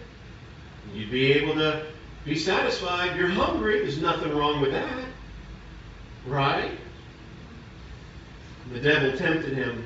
You'd 0.95 1.11
be 1.11 1.33
able 1.33 1.55
to 1.55 1.87
be 2.25 2.37
satisfied. 2.37 3.17
You're 3.17 3.29
hungry. 3.29 3.81
There's 3.81 4.01
nothing 4.01 4.37
wrong 4.37 4.61
with 4.61 4.73
that. 4.73 5.05
Right? 6.27 6.73
The 8.73 8.81
devil 8.81 9.17
tempted 9.17 9.55
him. 9.55 9.85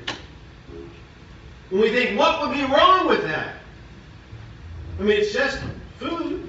And 1.71 1.79
we 1.79 1.89
think, 1.91 2.19
what 2.19 2.41
would 2.41 2.55
be 2.55 2.63
wrong 2.63 3.07
with 3.07 3.23
that? 3.23 3.55
I 4.99 5.03
mean, 5.03 5.19
it's 5.19 5.33
just 5.33 5.59
food. 5.97 6.44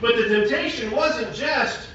But 0.00 0.16
the 0.16 0.28
temptation 0.28 0.90
wasn't 0.90 1.34
just 1.34 1.88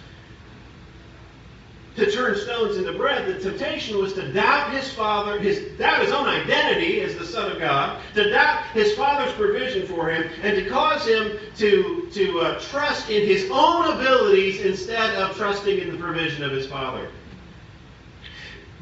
to 1.96 2.12
turn 2.12 2.38
stones 2.38 2.78
into 2.78 2.92
bread. 2.94 3.26
The 3.26 3.40
temptation 3.40 3.98
was 3.98 4.14
to 4.14 4.32
doubt 4.34 4.74
his 4.74 4.92
father, 4.94 5.40
his 5.40 5.78
doubt 5.78 6.02
his 6.02 6.12
own 6.12 6.28
identity 6.28 7.02
as 7.02 7.16
the 7.16 7.26
Son 7.26 7.52
of 7.52 7.60
God, 7.60 8.02
to 8.16 8.30
doubt 8.30 8.66
his 8.74 8.94
father's 8.96 9.34
provision 9.34 9.88
for 9.88 10.10
him, 10.10 10.30
and 10.44 10.58
to 10.58 10.70
cause 10.70 11.08
him 11.08 11.38
to, 11.58 12.10
to 12.12 12.40
uh, 12.42 12.60
trust 12.60 13.10
in 13.10 13.26
his 13.26 13.50
own 13.50 13.98
abilities 13.98 14.62
instead 14.62 15.16
of 15.16 15.36
trusting 15.38 15.80
in 15.80 15.92
the 15.92 15.98
provision 15.98 16.44
of 16.44 16.52
his 16.52 16.68
father. 16.68 17.10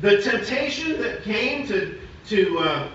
The 0.01 0.21
temptation 0.21 0.99
that 1.01 1.23
came 1.23 1.67
to, 1.67 1.99
to 2.29 2.59
uh, 2.59 2.89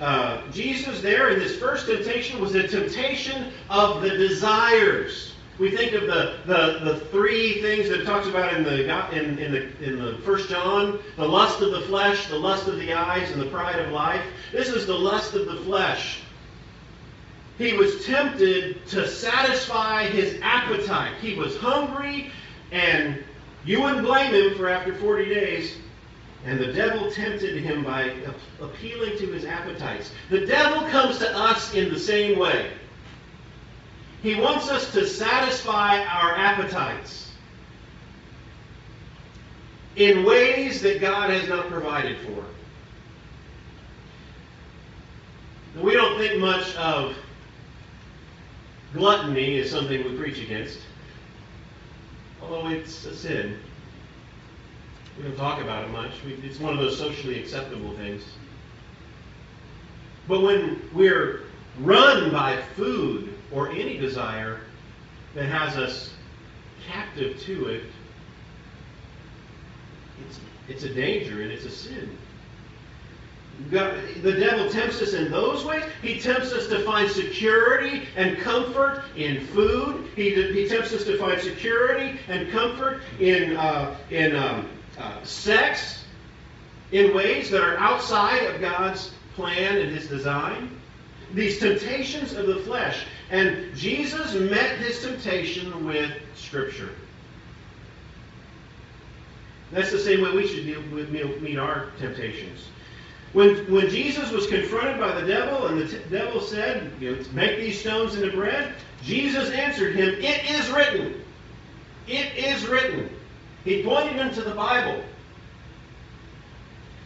uh, 0.00 0.50
Jesus 0.50 1.00
there 1.00 1.30
in 1.30 1.38
this 1.38 1.56
first 1.56 1.86
temptation 1.86 2.40
was 2.40 2.54
a 2.56 2.66
temptation 2.66 3.52
of 3.68 4.02
the 4.02 4.10
desires. 4.10 5.34
We 5.60 5.70
think 5.70 5.92
of 5.92 6.06
the, 6.06 6.38
the, 6.46 6.80
the 6.82 7.00
three 7.10 7.60
things 7.60 7.90
that 7.90 8.00
it 8.00 8.04
talks 8.06 8.26
about 8.26 8.54
in 8.54 8.64
the, 8.64 8.80
in, 9.12 9.38
in, 9.38 9.52
the, 9.52 9.84
in 9.84 10.02
the 10.02 10.14
First 10.24 10.48
John 10.48 10.98
the 11.16 11.28
lust 11.28 11.60
of 11.60 11.72
the 11.72 11.82
flesh, 11.82 12.28
the 12.28 12.38
lust 12.38 12.66
of 12.66 12.78
the 12.78 12.94
eyes, 12.94 13.30
and 13.30 13.38
the 13.38 13.46
pride 13.46 13.78
of 13.78 13.92
life. 13.92 14.24
This 14.52 14.68
is 14.70 14.86
the 14.86 14.98
lust 14.98 15.34
of 15.34 15.44
the 15.44 15.56
flesh. 15.56 16.22
He 17.58 17.74
was 17.74 18.06
tempted 18.06 18.86
to 18.86 19.06
satisfy 19.06 20.04
his 20.04 20.40
appetite. 20.40 21.12
He 21.20 21.34
was 21.34 21.58
hungry, 21.58 22.32
and 22.72 23.22
you 23.66 23.82
wouldn't 23.82 24.06
blame 24.06 24.32
him 24.32 24.56
for 24.56 24.66
after 24.66 24.94
40 24.94 25.26
days. 25.26 25.74
And 26.46 26.58
the 26.58 26.72
devil 26.72 27.10
tempted 27.10 27.62
him 27.62 27.84
by 27.84 28.14
appealing 28.62 29.18
to 29.18 29.26
his 29.26 29.44
appetites. 29.44 30.10
The 30.30 30.46
devil 30.46 30.88
comes 30.88 31.18
to 31.18 31.36
us 31.36 31.74
in 31.74 31.92
the 31.92 31.98
same 31.98 32.38
way. 32.38 32.70
He 34.22 34.34
wants 34.34 34.68
us 34.68 34.92
to 34.92 35.06
satisfy 35.06 36.04
our 36.04 36.36
appetites 36.36 37.32
in 39.96 40.24
ways 40.24 40.82
that 40.82 41.00
God 41.00 41.30
has 41.30 41.48
not 41.48 41.68
provided 41.68 42.18
for. 42.18 42.44
We 45.80 45.94
don't 45.94 46.18
think 46.18 46.38
much 46.38 46.74
of 46.76 47.16
gluttony 48.92 49.58
as 49.60 49.70
something 49.70 50.04
we 50.04 50.16
preach 50.18 50.38
against, 50.40 50.80
although 52.42 52.68
it's 52.68 53.04
a 53.06 53.14
sin. 53.14 53.58
We 55.16 55.24
don't 55.24 55.36
talk 55.36 55.60
about 55.62 55.84
it 55.84 55.90
much. 55.90 56.12
It's 56.26 56.58
one 56.58 56.72
of 56.72 56.78
those 56.78 56.98
socially 56.98 57.40
acceptable 57.40 57.94
things. 57.96 58.22
But 60.28 60.42
when 60.42 60.88
we're 60.92 61.42
run 61.78 62.30
by 62.30 62.60
food 62.76 63.29
or 63.52 63.70
any 63.70 63.98
desire 63.98 64.60
that 65.34 65.46
has 65.46 65.76
us 65.76 66.12
captive 66.86 67.38
to 67.40 67.66
it, 67.66 67.84
it's, 70.26 70.40
it's 70.68 70.84
a 70.84 70.94
danger 70.94 71.42
and 71.42 71.50
it's 71.50 71.64
a 71.64 71.70
sin. 71.70 72.16
God, 73.70 73.94
the 74.22 74.32
devil 74.32 74.70
tempts 74.70 75.02
us 75.02 75.12
in 75.12 75.30
those 75.30 75.64
ways. 75.64 75.84
He 76.00 76.18
tempts 76.18 76.52
us 76.52 76.66
to 76.68 76.82
find 76.82 77.10
security 77.10 78.04
and 78.16 78.38
comfort 78.38 79.04
in 79.16 79.46
food. 79.48 80.08
He, 80.16 80.30
he 80.30 80.66
tempts 80.66 80.94
us 80.94 81.04
to 81.04 81.18
find 81.18 81.40
security 81.40 82.18
and 82.28 82.50
comfort 82.50 83.02
in, 83.18 83.56
uh, 83.56 83.96
in 84.10 84.34
um, 84.34 84.68
uh, 84.98 85.22
sex 85.24 86.04
in 86.92 87.14
ways 87.14 87.50
that 87.50 87.62
are 87.62 87.76
outside 87.76 88.44
of 88.44 88.60
God's 88.60 89.12
plan 89.34 89.76
and 89.76 89.94
His 89.94 90.08
design 90.08 90.79
these 91.34 91.58
temptations 91.58 92.34
of 92.34 92.46
the 92.46 92.56
flesh. 92.60 93.04
And 93.30 93.74
Jesus 93.76 94.34
met 94.34 94.78
his 94.78 95.00
temptation 95.02 95.86
with 95.86 96.10
Scripture. 96.34 96.90
That's 99.72 99.92
the 99.92 99.98
same 99.98 100.22
way 100.22 100.32
we 100.32 100.46
should 100.48 100.64
deal 100.64 100.82
with, 100.92 101.10
meet 101.10 101.58
our 101.58 101.90
temptations. 101.98 102.66
When, 103.32 103.70
when 103.72 103.88
Jesus 103.88 104.32
was 104.32 104.48
confronted 104.48 104.98
by 104.98 105.20
the 105.20 105.26
devil, 105.26 105.68
and 105.68 105.80
the 105.80 105.86
t- 105.86 106.02
devil 106.10 106.40
said, 106.40 106.92
you 107.00 107.14
know, 107.14 107.24
Make 107.32 107.60
these 107.60 107.78
stones 107.78 108.16
into 108.16 108.34
bread, 108.36 108.74
Jesus 109.04 109.50
answered 109.50 109.94
him, 109.94 110.14
It 110.18 110.50
is 110.50 110.68
written. 110.70 111.22
It 112.08 112.36
is 112.36 112.66
written. 112.66 113.08
He 113.64 113.84
pointed 113.84 114.16
him 114.16 114.34
to 114.34 114.42
the 114.42 114.54
Bible. 114.54 115.04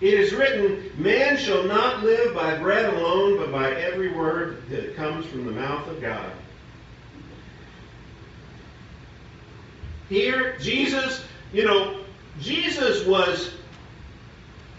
It 0.00 0.14
is 0.14 0.34
written, 0.34 0.90
Man 0.96 1.36
shall 1.36 1.62
not 1.64 2.02
live 2.02 2.34
by 2.34 2.56
bread 2.58 2.92
alone, 2.94 3.38
but 3.38 3.52
by 3.52 3.72
every 3.72 4.12
word 4.12 4.68
that 4.68 4.96
comes 4.96 5.24
from 5.26 5.46
the 5.46 5.52
mouth 5.52 5.86
of 5.88 6.00
God. 6.00 6.32
Here, 10.08 10.56
Jesus, 10.58 11.24
you 11.52 11.64
know, 11.64 12.04
Jesus 12.40 13.06
was, 13.06 13.54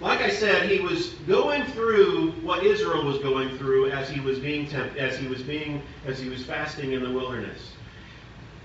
like 0.02 0.22
I 0.22 0.30
said, 0.30 0.70
he 0.70 0.80
was 0.80 1.10
going 1.28 1.64
through 1.68 2.32
what 2.44 2.64
Israel 2.64 3.06
was 3.06 3.18
going 3.20 3.58
through 3.58 3.92
as 3.92 4.10
he 4.10 4.20
was 4.20 4.38
being 4.40 4.68
as 5.00 5.18
he 5.18 5.28
was 5.28 5.42
being, 5.42 5.82
as 6.06 6.20
he 6.20 6.30
was 6.30 6.44
fasting 6.44 6.92
in 6.92 7.02
the 7.02 7.12
wilderness. 7.12 7.72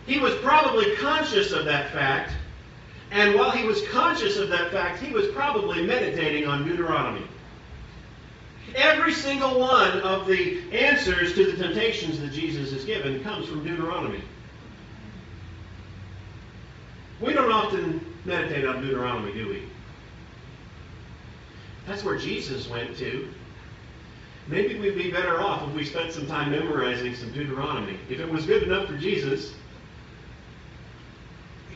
He 0.06 0.18
was 0.18 0.34
probably 0.36 0.96
conscious 0.96 1.52
of 1.52 1.64
that 1.66 1.92
fact 1.92 2.32
and 3.10 3.34
while 3.34 3.50
he 3.50 3.64
was 3.64 3.86
conscious 3.88 4.36
of 4.36 4.48
that 4.50 4.70
fact, 4.70 5.02
he 5.02 5.12
was 5.12 5.26
probably 5.28 5.82
meditating 5.84 6.46
on 6.46 6.64
Deuteronomy. 6.64 7.26
Every 8.74 9.12
single 9.12 9.58
one 9.58 10.00
of 10.00 10.26
the 10.26 10.62
answers 10.72 11.34
to 11.34 11.50
the 11.50 11.56
temptations 11.56 12.20
that 12.20 12.32
Jesus 12.32 12.72
has 12.72 12.84
given 12.84 13.22
comes 13.24 13.48
from 13.48 13.64
Deuteronomy. 13.64 14.22
We 17.20 17.32
don't 17.32 17.52
often 17.52 18.14
meditate 18.24 18.64
on 18.64 18.80
Deuteronomy, 18.80 19.32
do 19.32 19.48
we? 19.48 19.62
That's 21.86 22.04
where 22.04 22.16
Jesus 22.16 22.68
went 22.68 22.96
to. 22.98 23.28
Maybe 24.46 24.78
we'd 24.78 24.96
be 24.96 25.10
better 25.10 25.40
off 25.40 25.68
if 25.68 25.74
we 25.74 25.84
spent 25.84 26.12
some 26.12 26.26
time 26.26 26.50
memorizing 26.52 27.14
some 27.14 27.32
Deuteronomy. 27.32 27.98
If 28.08 28.20
it 28.20 28.30
was 28.30 28.46
good 28.46 28.62
enough 28.62 28.86
for 28.86 28.96
Jesus, 28.96 29.54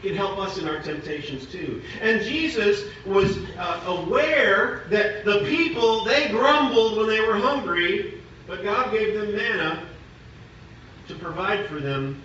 can 0.02 0.14
help 0.14 0.38
us 0.38 0.58
in 0.58 0.68
our 0.68 0.82
temptations 0.82 1.46
too. 1.46 1.82
And 2.00 2.22
Jesus 2.22 2.84
was 3.06 3.38
uh, 3.58 3.82
aware 3.86 4.84
that 4.90 5.24
the 5.24 5.40
people, 5.46 6.04
they 6.04 6.28
grumbled 6.28 6.98
when 6.98 7.08
they 7.08 7.20
were 7.20 7.36
hungry, 7.36 8.20
but 8.46 8.62
God 8.62 8.92
gave 8.92 9.14
them 9.18 9.34
manna 9.34 9.86
to 11.08 11.14
provide 11.14 11.66
for 11.66 11.80
them, 11.80 12.22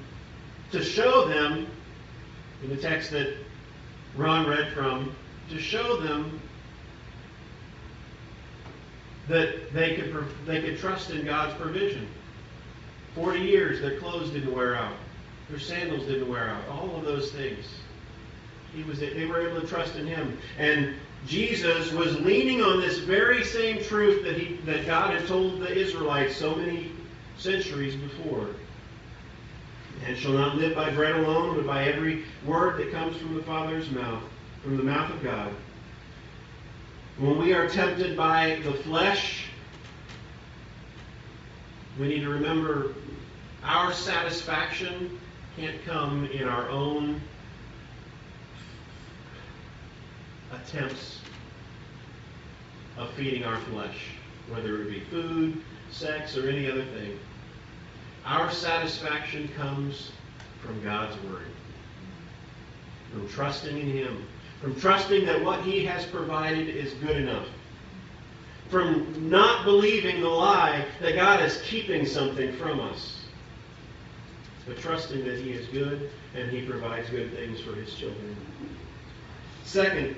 to 0.71 0.83
show 0.83 1.27
them, 1.27 1.67
in 2.63 2.69
the 2.69 2.77
text 2.77 3.11
that 3.11 3.33
Ron 4.15 4.47
read 4.47 4.73
from, 4.73 5.15
to 5.49 5.59
show 5.59 6.01
them 6.01 6.39
that 9.29 9.71
they 9.73 9.95
could, 9.95 10.25
they 10.45 10.61
could 10.61 10.77
trust 10.79 11.11
in 11.11 11.23
God's 11.23 11.53
provision. 11.55 12.07
Forty 13.15 13.39
years, 13.39 13.79
their 13.81 13.99
clothes 13.99 14.29
didn't 14.31 14.53
wear 14.53 14.75
out. 14.75 14.95
Their 15.49 15.59
sandals 15.59 16.05
didn't 16.05 16.29
wear 16.29 16.49
out. 16.49 16.67
All 16.69 16.95
of 16.95 17.05
those 17.05 17.31
things. 17.31 17.65
He 18.73 18.83
was, 18.83 18.99
they 18.99 19.25
were 19.25 19.47
able 19.47 19.61
to 19.61 19.67
trust 19.67 19.95
in 19.95 20.05
him. 20.05 20.37
And 20.59 20.93
Jesus 21.25 21.91
was 21.91 22.19
leaning 22.19 22.61
on 22.61 22.79
this 22.79 22.99
very 22.99 23.43
same 23.43 23.83
truth 23.83 24.23
that, 24.23 24.37
he, 24.37 24.57
that 24.65 24.85
God 24.85 25.13
had 25.13 25.27
told 25.27 25.59
the 25.59 25.75
Israelites 25.75 26.35
so 26.35 26.55
many 26.55 26.91
centuries 27.37 27.95
before. 27.95 28.47
And 30.05 30.15
shall 30.15 30.33
not 30.33 30.55
live 30.55 30.75
by 30.75 30.91
bread 30.91 31.15
alone, 31.15 31.55
but 31.55 31.65
by 31.65 31.85
every 31.85 32.23
word 32.45 32.77
that 32.77 32.91
comes 32.91 33.17
from 33.17 33.35
the 33.35 33.43
Father's 33.43 33.89
mouth, 33.91 34.23
from 34.63 34.77
the 34.77 34.83
mouth 34.83 35.11
of 35.11 35.23
God. 35.23 35.51
When 37.17 37.37
we 37.37 37.53
are 37.53 37.67
tempted 37.67 38.15
by 38.15 38.59
the 38.63 38.73
flesh, 38.73 39.47
we 41.99 42.07
need 42.07 42.21
to 42.21 42.29
remember 42.29 42.93
our 43.61 43.91
satisfaction 43.91 45.18
can't 45.59 45.83
come 45.83 46.25
in 46.27 46.47
our 46.47 46.69
own 46.69 47.19
attempts 50.53 51.19
of 52.97 53.09
feeding 53.11 53.43
our 53.43 53.59
flesh, 53.61 53.97
whether 54.49 54.81
it 54.81 54.89
be 54.89 55.01
food, 55.11 55.61
sex, 55.91 56.37
or 56.37 56.47
any 56.47 56.71
other 56.71 56.85
thing. 56.85 57.19
Our 58.25 58.49
satisfaction 58.51 59.49
comes 59.49 60.11
from 60.61 60.81
God's 60.81 61.21
Word, 61.23 61.47
from 63.11 63.27
trusting 63.27 63.77
in 63.77 63.89
Him, 63.89 64.25
from 64.61 64.79
trusting 64.79 65.25
that 65.25 65.43
what 65.43 65.61
He 65.63 65.83
has 65.83 66.05
provided 66.05 66.69
is 66.69 66.93
good 66.93 67.17
enough, 67.17 67.47
from 68.69 69.29
not 69.29 69.65
believing 69.65 70.21
the 70.21 70.29
lie 70.29 70.85
that 71.01 71.15
God 71.15 71.43
is 71.43 71.61
keeping 71.63 72.05
something 72.05 72.53
from 72.53 72.79
us, 72.79 73.18
but 74.69 74.79
trusting 74.79 75.25
that 75.25 75.39
He 75.39 75.51
is 75.51 75.67
good 75.67 76.11
and 76.35 76.49
He 76.49 76.61
provides 76.61 77.09
good 77.09 77.33
things 77.33 77.59
for 77.59 77.73
His 77.73 77.93
children. 77.95 78.35
Second, 79.65 80.15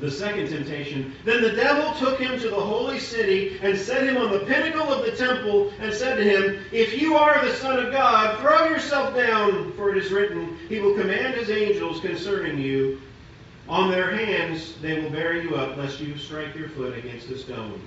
the 0.00 0.10
second 0.10 0.48
temptation. 0.48 1.12
Then 1.24 1.42
the 1.42 1.52
devil 1.52 1.94
took 1.94 2.18
him 2.18 2.38
to 2.40 2.48
the 2.48 2.60
holy 2.60 2.98
city 2.98 3.58
and 3.62 3.78
set 3.78 4.02
him 4.02 4.16
on 4.16 4.32
the 4.32 4.40
pinnacle 4.40 4.92
of 4.92 5.04
the 5.04 5.16
temple 5.16 5.72
and 5.78 5.94
said 5.94 6.16
to 6.16 6.24
him, 6.24 6.64
If 6.72 7.00
you 7.00 7.16
are 7.16 7.44
the 7.44 7.54
Son 7.54 7.78
of 7.78 7.92
God, 7.92 8.40
throw 8.40 8.68
yourself 8.68 9.14
down, 9.14 9.72
for 9.74 9.90
it 9.90 10.04
is 10.04 10.10
written, 10.10 10.58
He 10.68 10.80
will 10.80 10.94
command 10.94 11.34
His 11.34 11.50
angels 11.50 12.00
concerning 12.00 12.58
you. 12.58 13.00
On 13.68 13.90
their 13.90 14.14
hands 14.14 14.74
they 14.82 15.00
will 15.00 15.10
bear 15.10 15.36
you 15.40 15.54
up, 15.54 15.76
lest 15.76 16.00
you 16.00 16.18
strike 16.18 16.54
your 16.54 16.68
foot 16.70 16.98
against 16.98 17.30
a 17.30 17.38
stone. 17.38 17.80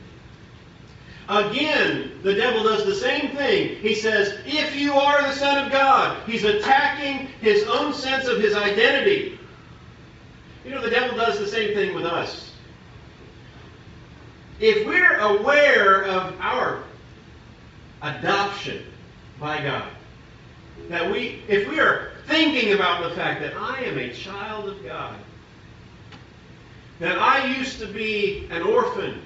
Again, 1.30 2.20
the 2.24 2.34
devil 2.36 2.64
does 2.64 2.86
the 2.86 2.96
same 2.96 3.36
thing. 3.36 3.76
He 3.78 3.96
says, 3.96 4.40
If 4.46 4.76
you 4.76 4.94
are 4.94 5.22
the 5.24 5.34
Son 5.34 5.66
of 5.66 5.72
God, 5.72 6.24
he's 6.26 6.46
attacking 6.46 7.28
his 7.42 7.64
own 7.66 7.94
sense 7.94 8.28
of 8.28 8.40
his 8.40 8.56
identity. 8.56 9.38
You 10.64 10.72
know, 10.72 10.82
the 10.82 10.90
devil 10.90 11.18
does 11.18 11.40
the 11.40 11.48
same 11.48 11.74
thing 11.74 11.94
with 11.94 12.06
us. 12.06 12.52
If 14.60 14.88
we're 14.88 15.18
aware 15.20 16.06
of 16.06 16.34
our 16.40 16.84
adoption 18.02 18.84
by 19.40 19.62
God, 19.62 19.90
that 20.90 21.12
we, 21.12 21.42
if 21.48 21.68
we 21.68 21.80
are 21.80 22.12
thinking 22.28 22.74
about 22.74 23.04
the 23.04 23.16
fact 23.16 23.42
that 23.42 23.54
I 23.56 23.84
am 23.84 23.98
a 23.98 24.14
child 24.14 24.70
of 24.70 24.84
God, 24.84 25.16
that 27.00 27.18
I 27.18 27.54
used 27.58 27.80
to 27.80 27.88
be 27.88 28.48
an 28.50 28.64
orphan, 28.64 29.22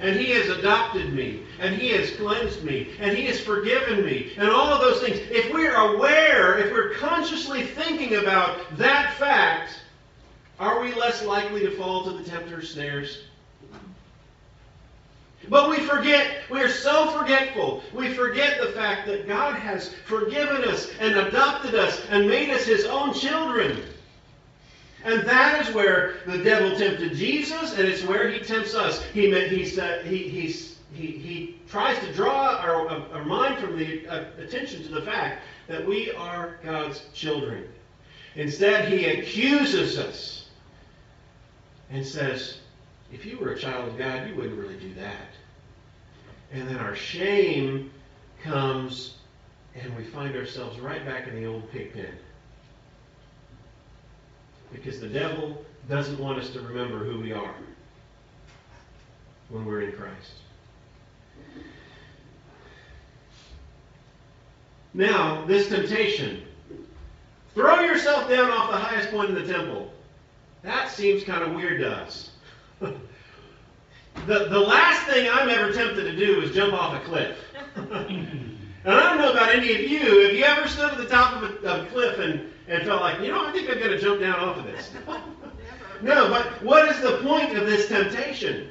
and 0.00 0.16
He 0.16 0.30
has 0.32 0.48
adopted 0.48 1.12
me, 1.12 1.42
and 1.58 1.74
He 1.74 1.90
has 1.90 2.12
cleansed 2.12 2.64
me, 2.64 2.90
and 3.00 3.16
He 3.16 3.26
has 3.26 3.40
forgiven 3.40 4.04
me, 4.04 4.32
and 4.36 4.48
all 4.48 4.72
of 4.72 4.80
those 4.80 5.00
things, 5.00 5.18
if 5.30 5.52
we're 5.52 5.74
aware, 5.74 6.58
if 6.58 6.72
we're 6.72 6.94
consciously 6.94 7.64
thinking 7.64 8.16
about 8.16 8.76
that 8.76 9.14
fact, 9.14 9.80
are 10.60 10.80
we 10.80 10.94
less 10.94 11.24
likely 11.24 11.60
to 11.60 11.70
fall 11.76 12.04
to 12.04 12.10
the 12.12 12.28
tempter's 12.28 12.72
snares? 12.72 13.22
But 15.48 15.70
we 15.70 15.78
forget, 15.78 16.42
we 16.50 16.60
are 16.60 16.68
so 16.68 17.10
forgetful. 17.10 17.82
We 17.94 18.12
forget 18.12 18.60
the 18.60 18.72
fact 18.72 19.06
that 19.06 19.26
God 19.26 19.54
has 19.54 19.94
forgiven 20.04 20.64
us 20.64 20.90
and 21.00 21.16
adopted 21.16 21.74
us 21.74 22.02
and 22.10 22.28
made 22.28 22.50
us 22.50 22.66
his 22.66 22.84
own 22.84 23.14
children. 23.14 23.82
And 25.08 25.26
that 25.26 25.66
is 25.66 25.74
where 25.74 26.16
the 26.26 26.36
devil 26.36 26.76
tempted 26.76 27.14
Jesus, 27.14 27.78
and 27.78 27.88
it's 27.88 28.04
where 28.04 28.28
he 28.28 28.40
tempts 28.40 28.74
us. 28.74 29.02
He, 29.04 29.30
he, 29.30 29.64
he, 29.64 30.52
he, 30.92 31.54
tries 31.66 31.98
to 32.00 32.12
draw 32.12 32.56
our, 32.56 32.88
our 32.88 33.24
mind 33.24 33.58
from 33.58 33.78
the 33.78 34.06
uh, 34.06 34.24
attention 34.38 34.82
to 34.82 34.88
the 34.90 35.00
fact 35.00 35.44
that 35.66 35.86
we 35.86 36.12
are 36.12 36.58
God's 36.62 37.04
children. 37.14 37.66
Instead, 38.34 38.92
he 38.92 39.06
accuses 39.06 39.98
us 39.98 40.48
and 41.90 42.04
says, 42.04 42.58
if 43.10 43.24
you 43.24 43.38
were 43.38 43.52
a 43.52 43.58
child 43.58 43.88
of 43.88 43.96
God, 43.96 44.28
you 44.28 44.34
wouldn't 44.34 44.58
really 44.58 44.78
do 44.78 44.92
that. 44.94 45.28
And 46.52 46.68
then 46.68 46.76
our 46.76 46.94
shame 46.94 47.90
comes 48.42 49.14
and 49.74 49.96
we 49.96 50.04
find 50.04 50.36
ourselves 50.36 50.78
right 50.80 51.04
back 51.06 51.28
in 51.28 51.34
the 51.34 51.46
old 51.46 51.70
pig 51.70 51.94
pen. 51.94 52.12
Because 54.72 55.00
the 55.00 55.08
devil 55.08 55.64
doesn't 55.88 56.18
want 56.18 56.38
us 56.38 56.50
to 56.50 56.60
remember 56.60 56.98
who 56.98 57.20
we 57.20 57.32
are 57.32 57.54
when 59.48 59.64
we're 59.64 59.82
in 59.82 59.92
Christ. 59.92 60.32
Now, 64.94 65.44
this 65.46 65.68
temptation. 65.68 66.42
Throw 67.54 67.80
yourself 67.80 68.28
down 68.28 68.50
off 68.50 68.70
the 68.70 68.76
highest 68.76 69.10
point 69.10 69.30
in 69.30 69.34
the 69.34 69.52
temple. 69.52 69.92
That 70.62 70.90
seems 70.90 71.24
kind 71.24 71.42
of 71.42 71.54
weird 71.54 71.80
to 71.80 71.90
us. 71.90 72.30
the, 72.80 72.94
the 74.26 74.58
last 74.58 75.06
thing 75.06 75.28
I'm 75.30 75.48
ever 75.48 75.72
tempted 75.72 76.04
to 76.04 76.16
do 76.16 76.40
is 76.40 76.54
jump 76.54 76.74
off 76.74 77.00
a 77.00 77.04
cliff. 77.04 77.38
and 77.76 78.58
I 78.84 79.00
don't 79.02 79.18
know 79.18 79.32
about 79.32 79.54
any 79.54 79.74
of 79.74 79.90
you. 79.90 80.22
Have 80.26 80.34
you 80.34 80.44
ever 80.44 80.68
stood 80.68 80.92
at 80.92 80.98
the 80.98 81.06
top 81.06 81.42
of 81.42 81.64
a, 81.64 81.68
of 81.68 81.86
a 81.86 81.90
cliff 81.90 82.18
and, 82.18 82.52
and 82.68 82.84
felt 82.84 83.00
like, 83.00 83.20
you 83.20 83.28
know, 83.28 83.46
I 83.46 83.52
think 83.52 83.70
I'm 83.70 83.78
going 83.78 83.90
to 83.90 83.98
jump 83.98 84.20
down 84.20 84.38
off 84.38 84.58
of 84.58 84.64
this? 84.64 84.92
no, 86.02 86.28
but 86.28 86.62
what 86.62 86.88
is 86.88 87.00
the 87.00 87.18
point 87.18 87.56
of 87.56 87.66
this 87.66 87.88
temptation? 87.88 88.68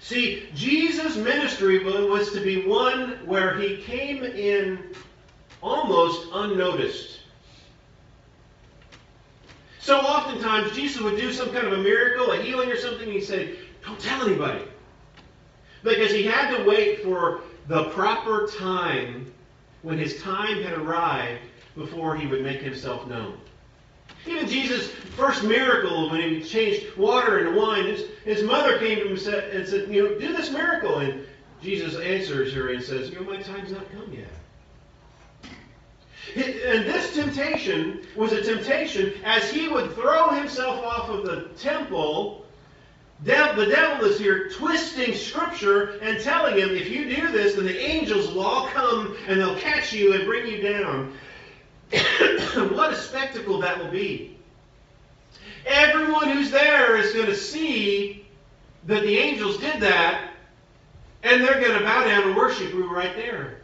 See, 0.00 0.48
Jesus' 0.54 1.16
ministry 1.16 1.84
was 1.84 2.32
to 2.32 2.40
be 2.40 2.66
one 2.66 3.18
where 3.26 3.58
he 3.58 3.82
came 3.82 4.24
in 4.24 4.94
almost 5.62 6.28
unnoticed. 6.32 7.20
So 9.80 9.98
oftentimes 9.98 10.72
Jesus 10.72 11.02
would 11.02 11.18
do 11.18 11.32
some 11.32 11.50
kind 11.50 11.66
of 11.66 11.74
a 11.74 11.82
miracle, 11.82 12.32
a 12.32 12.42
healing 12.42 12.70
or 12.70 12.76
something, 12.76 13.04
and 13.04 13.12
he'd 13.12 13.24
say, 13.24 13.58
Don't 13.84 14.00
tell 14.00 14.22
anybody. 14.26 14.64
Because 15.82 16.10
he 16.10 16.22
had 16.22 16.56
to 16.56 16.64
wait 16.64 17.02
for 17.02 17.42
the 17.68 17.84
proper 17.90 18.48
time 18.58 19.32
when 19.82 19.98
his 19.98 20.22
time 20.22 20.62
had 20.62 20.72
arrived 20.72 21.42
before 21.78 22.16
he 22.16 22.26
would 22.26 22.42
make 22.42 22.60
himself 22.60 23.06
known. 23.06 23.38
Even 24.26 24.48
Jesus' 24.48 24.90
first 25.16 25.44
miracle, 25.44 26.10
when 26.10 26.20
he 26.20 26.42
changed 26.42 26.96
water 26.96 27.38
into 27.38 27.58
wine, 27.58 27.86
his, 27.86 28.04
his 28.24 28.42
mother 28.42 28.78
came 28.78 28.98
to 28.98 29.04
him 29.04 29.12
and 29.12 29.20
said, 29.20 29.54
and 29.54 29.66
said, 29.66 29.88
You 29.88 30.08
know, 30.10 30.18
do 30.18 30.36
this 30.36 30.50
miracle. 30.50 30.98
And 30.98 31.24
Jesus 31.62 31.96
answers 31.96 32.52
her 32.52 32.72
and 32.72 32.82
says, 32.82 33.10
You 33.10 33.20
know, 33.20 33.30
my 33.30 33.40
time's 33.40 33.72
not 33.72 33.90
come 33.92 34.12
yet. 34.12 34.28
And 36.36 36.84
this 36.84 37.14
temptation 37.14 38.06
was 38.14 38.32
a 38.32 38.42
temptation 38.42 39.14
as 39.24 39.50
he 39.50 39.68
would 39.68 39.94
throw 39.94 40.30
himself 40.30 40.84
off 40.84 41.08
of 41.08 41.24
the 41.24 41.48
temple. 41.58 42.44
The 43.24 43.66
devil 43.70 44.06
is 44.06 44.18
here 44.18 44.50
twisting 44.50 45.14
scripture 45.14 45.98
and 46.02 46.20
telling 46.20 46.56
him, 46.58 46.70
if 46.70 46.88
you 46.88 47.08
do 47.16 47.32
this, 47.32 47.54
then 47.54 47.64
the 47.64 47.80
angels 47.80 48.28
will 48.28 48.42
all 48.42 48.68
come 48.68 49.16
and 49.26 49.40
they'll 49.40 49.58
catch 49.58 49.92
you 49.92 50.12
and 50.12 50.26
bring 50.26 50.46
you 50.46 50.60
down. 50.60 51.16
what 52.72 52.92
a 52.92 52.96
spectacle 52.96 53.60
that 53.60 53.78
will 53.78 53.90
be. 53.90 54.36
Everyone 55.66 56.28
who's 56.30 56.50
there 56.50 56.96
is 56.96 57.12
going 57.12 57.26
to 57.26 57.36
see 57.36 58.26
that 58.86 59.02
the 59.02 59.18
angels 59.18 59.58
did 59.58 59.80
that, 59.80 60.30
and 61.22 61.42
they're 61.42 61.60
going 61.60 61.78
to 61.78 61.84
bow 61.84 62.04
down 62.04 62.24
and 62.24 62.36
worship 62.36 62.72
you 62.72 62.92
right 62.92 63.14
there. 63.16 63.58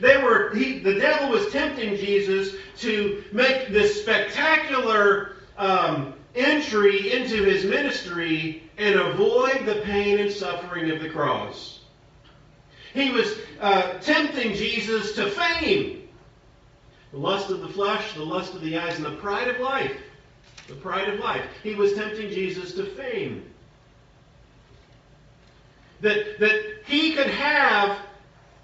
They 0.00 0.22
were, 0.22 0.54
he, 0.54 0.80
the 0.80 0.94
devil 0.94 1.30
was 1.30 1.50
tempting 1.50 1.96
Jesus 1.96 2.54
to 2.78 3.24
make 3.32 3.68
this 3.68 4.02
spectacular 4.02 5.36
um, 5.56 6.14
entry 6.34 7.12
into 7.12 7.44
his 7.44 7.64
ministry 7.64 8.62
and 8.76 8.96
avoid 8.96 9.64
the 9.64 9.76
pain 9.84 10.18
and 10.18 10.30
suffering 10.30 10.90
of 10.90 11.00
the 11.00 11.08
cross. 11.08 11.80
He 12.92 13.10
was 13.10 13.38
uh, 13.60 13.94
tempting 14.00 14.54
Jesus 14.54 15.14
to 15.14 15.30
fame. 15.30 16.05
The 17.16 17.22
lust 17.22 17.48
of 17.48 17.60
the 17.60 17.68
flesh, 17.68 18.12
the 18.12 18.22
lust 18.22 18.52
of 18.52 18.60
the 18.60 18.76
eyes, 18.76 18.96
and 18.96 19.06
the 19.06 19.12
pride 19.12 19.48
of 19.48 19.58
life. 19.58 19.96
The 20.68 20.74
pride 20.74 21.08
of 21.08 21.18
life. 21.18 21.46
He 21.62 21.74
was 21.74 21.94
tempting 21.94 22.28
Jesus 22.28 22.74
to 22.74 22.84
fame. 22.84 23.42
That, 26.02 26.38
that 26.40 26.60
he 26.84 27.14
could 27.14 27.28
have 27.28 27.96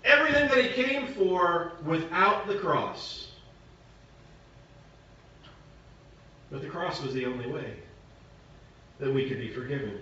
everything 0.05 0.49
that 0.49 0.62
he 0.62 0.69
came 0.85 1.07
for 1.15 1.73
without 1.87 2.47
the 2.47 2.57
cross. 2.57 3.29
But 6.51 6.61
the 6.61 6.69
cross 6.69 7.01
was 7.01 7.15
the 7.15 7.25
only 7.25 7.51
way 7.51 7.73
that 8.99 9.11
we 9.11 9.31
could 9.31 9.38
be 9.38 9.49
forgiven. 9.49 9.99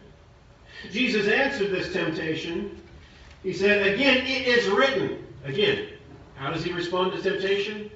Jesus 0.90 1.28
answered 1.28 1.70
this 1.70 1.92
temptation. 1.92 2.82
He 3.44 3.52
said, 3.52 3.94
Again, 3.94 4.26
it 4.26 4.48
is 4.48 4.66
written. 4.70 5.24
Again, 5.44 5.90
how 6.34 6.50
does 6.50 6.64
he 6.64 6.72
respond 6.72 7.12
to 7.12 7.22
temptation? 7.22 7.92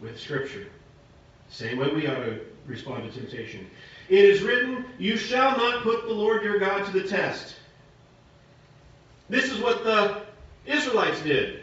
With 0.00 0.18
Scripture. 0.18 0.66
Same 1.50 1.78
way 1.78 1.88
we 1.88 2.06
ought 2.06 2.16
to 2.16 2.40
respond 2.66 3.10
to 3.10 3.18
temptation. 3.18 3.68
It 4.08 4.24
is 4.24 4.42
written, 4.42 4.84
You 4.98 5.16
shall 5.16 5.56
not 5.56 5.82
put 5.82 6.06
the 6.06 6.14
Lord 6.14 6.42
your 6.42 6.58
God 6.58 6.84
to 6.86 6.92
the 6.92 7.08
test. 7.08 7.56
This 9.28 9.50
is 9.50 9.60
what 9.60 9.84
the 9.84 10.22
Israelites 10.66 11.20
did. 11.22 11.62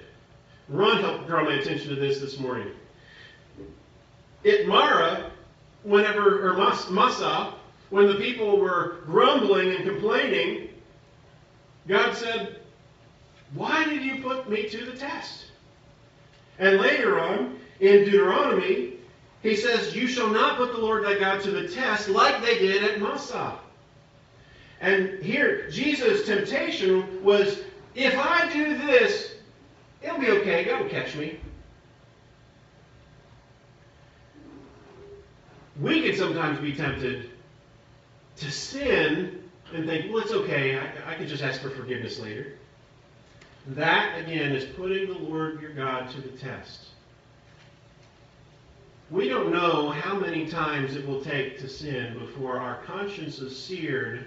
Ron 0.68 1.02
helped 1.02 1.28
draw 1.28 1.44
my 1.44 1.54
attention 1.56 1.90
to 1.90 1.96
this 1.96 2.20
this 2.20 2.40
morning. 2.40 2.68
At 4.46 4.68
Marah, 4.68 5.32
whenever, 5.84 6.50
or 6.50 6.54
Massah, 6.92 7.54
when 7.90 8.08
the 8.08 8.16
people 8.16 8.60
were 8.60 8.98
grumbling 9.06 9.76
and 9.76 9.86
complaining, 9.86 10.70
God 11.88 12.16
said, 12.16 12.60
Why 13.54 13.86
did 13.86 14.04
you 14.04 14.22
put 14.22 14.50
me 14.50 14.68
to 14.70 14.86
the 14.86 14.98
test? 14.98 15.46
And 16.58 16.80
later 16.80 17.20
on, 17.20 17.60
in 17.80 18.06
Deuteronomy, 18.06 18.94
he 19.44 19.56
says, 19.56 19.96
You 19.96 20.08
shall 20.08 20.30
not 20.30 20.58
put 20.58 20.72
the 20.72 20.80
Lord 20.80 21.06
thy 21.06 21.20
God 21.20 21.42
to 21.44 21.52
the 21.52 21.68
test 21.68 22.10
like 22.10 22.42
they 22.42 22.58
did 22.58 22.84
at 22.84 23.00
Massah. 23.02 23.60
And 24.82 25.22
here, 25.24 25.70
Jesus' 25.70 26.26
temptation 26.26 27.24
was, 27.24 27.62
If 27.94 28.18
I 28.18 28.52
do 28.52 28.78
this, 28.78 29.36
it'll 30.02 30.20
be 30.20 30.30
okay. 30.30 30.64
God 30.64 30.82
will 30.82 30.90
catch 30.90 31.16
me. 31.16 31.40
We 35.80 36.02
can 36.02 36.16
sometimes 36.16 36.60
be 36.60 36.74
tempted 36.74 37.30
to 38.38 38.52
sin 38.52 39.44
and 39.74 39.86
think, 39.86 40.12
well, 40.12 40.24
it's 40.24 40.32
okay. 40.32 40.78
I, 40.78 41.12
I 41.12 41.16
can 41.16 41.28
just 41.28 41.44
ask 41.44 41.62
for 41.62 41.70
forgiveness 41.70 42.20
later. 42.20 42.54
That, 43.68 44.20
again, 44.20 44.54
is 44.54 44.64
putting 44.76 45.08
the 45.08 45.20
Lord 45.20 45.62
your 45.62 45.74
God 45.74 46.10
to 46.12 46.22
the 46.22 46.30
test. 46.38 46.86
We 49.12 49.30
don't 49.30 49.52
know 49.52 49.92
how 49.92 50.18
many 50.18 50.48
times 50.48 50.96
it 50.96 51.08
will 51.08 51.22
take 51.22 51.60
to 51.60 51.70
sin 51.70 52.18
before 52.18 52.60
our 52.60 52.82
conscience 52.84 53.40
is 53.40 53.58
seared 53.58 54.26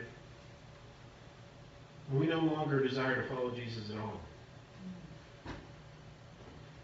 and 2.10 2.20
we 2.20 2.26
no 2.26 2.40
longer 2.40 2.82
desire 2.82 3.22
to 3.22 3.28
follow 3.28 3.50
Jesus 3.50 3.90
at 3.90 3.98
all. 3.98 4.20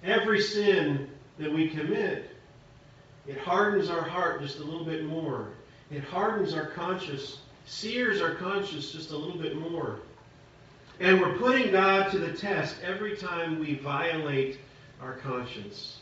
Every 0.03 0.41
sin 0.41 1.09
that 1.39 1.53
we 1.53 1.69
commit, 1.69 2.31
it 3.27 3.39
hardens 3.39 3.89
our 3.89 4.03
heart 4.03 4.43
just 4.43 4.59
a 4.59 4.65
little 4.65 4.85
bit 4.85 5.05
more. 5.05 5.49
It 5.91 6.05
hardens 6.05 6.53
our 6.53 6.67
conscience, 6.67 7.39
sears 7.67 8.21
our 8.21 8.35
conscience 8.35 8.93
just 8.93 9.13
a 9.13 9.17
little 9.17 9.41
bit 9.41 9.57
more. 9.57 10.01
And 11.01 11.21
we're 11.21 11.39
putting 11.39 11.73
God 11.73 12.11
to 12.11 12.19
the 12.19 12.33
test 12.33 12.77
every 12.85 13.17
time 13.17 13.59
we 13.59 13.77
violate 13.77 14.59
our 15.01 15.15
conscience. 15.15 16.01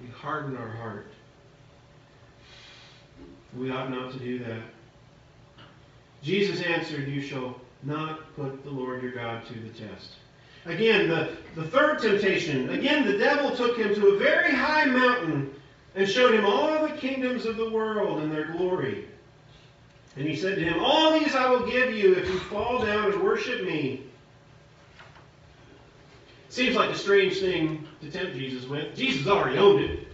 We 0.00 0.08
harden 0.08 0.56
our 0.56 0.68
heart. 0.68 1.06
We 3.56 3.70
ought 3.70 3.90
not 3.90 4.12
to 4.12 4.18
do 4.18 4.38
that. 4.40 4.62
Jesus 6.22 6.60
answered, 6.62 7.08
You 7.08 7.22
shall 7.22 7.58
not 7.82 8.34
put 8.34 8.64
the 8.64 8.70
Lord 8.70 9.02
your 9.02 9.12
God 9.12 9.46
to 9.46 9.54
the 9.54 9.70
test. 9.70 10.16
Again, 10.66 11.08
the, 11.08 11.36
the 11.54 11.64
third 11.68 12.00
temptation. 12.00 12.70
Again, 12.70 13.06
the 13.06 13.16
devil 13.16 13.54
took 13.54 13.78
him 13.78 13.94
to 13.94 14.08
a 14.08 14.18
very 14.18 14.52
high 14.52 14.84
mountain 14.84 15.54
and 15.94 16.08
showed 16.08 16.34
him 16.34 16.44
all 16.44 16.86
the 16.86 16.94
kingdoms 16.94 17.46
of 17.46 17.56
the 17.56 17.70
world 17.70 18.20
and 18.22 18.32
their 18.32 18.46
glory. 18.52 19.06
And 20.16 20.26
he 20.26 20.34
said 20.34 20.56
to 20.56 20.64
him, 20.64 20.80
All 20.80 21.18
these 21.18 21.34
I 21.34 21.48
will 21.48 21.66
give 21.66 21.94
you 21.94 22.14
if 22.14 22.26
you 22.28 22.38
fall 22.40 22.84
down 22.84 23.12
and 23.12 23.22
worship 23.22 23.62
me. 23.64 24.05
Seems 26.48 26.76
like 26.76 26.90
a 26.90 26.98
strange 26.98 27.40
thing 27.40 27.86
to 28.00 28.10
tempt 28.10 28.36
Jesus 28.36 28.66
with. 28.66 28.96
Jesus 28.96 29.26
already 29.26 29.58
owned 29.58 29.84
it. 29.84 30.06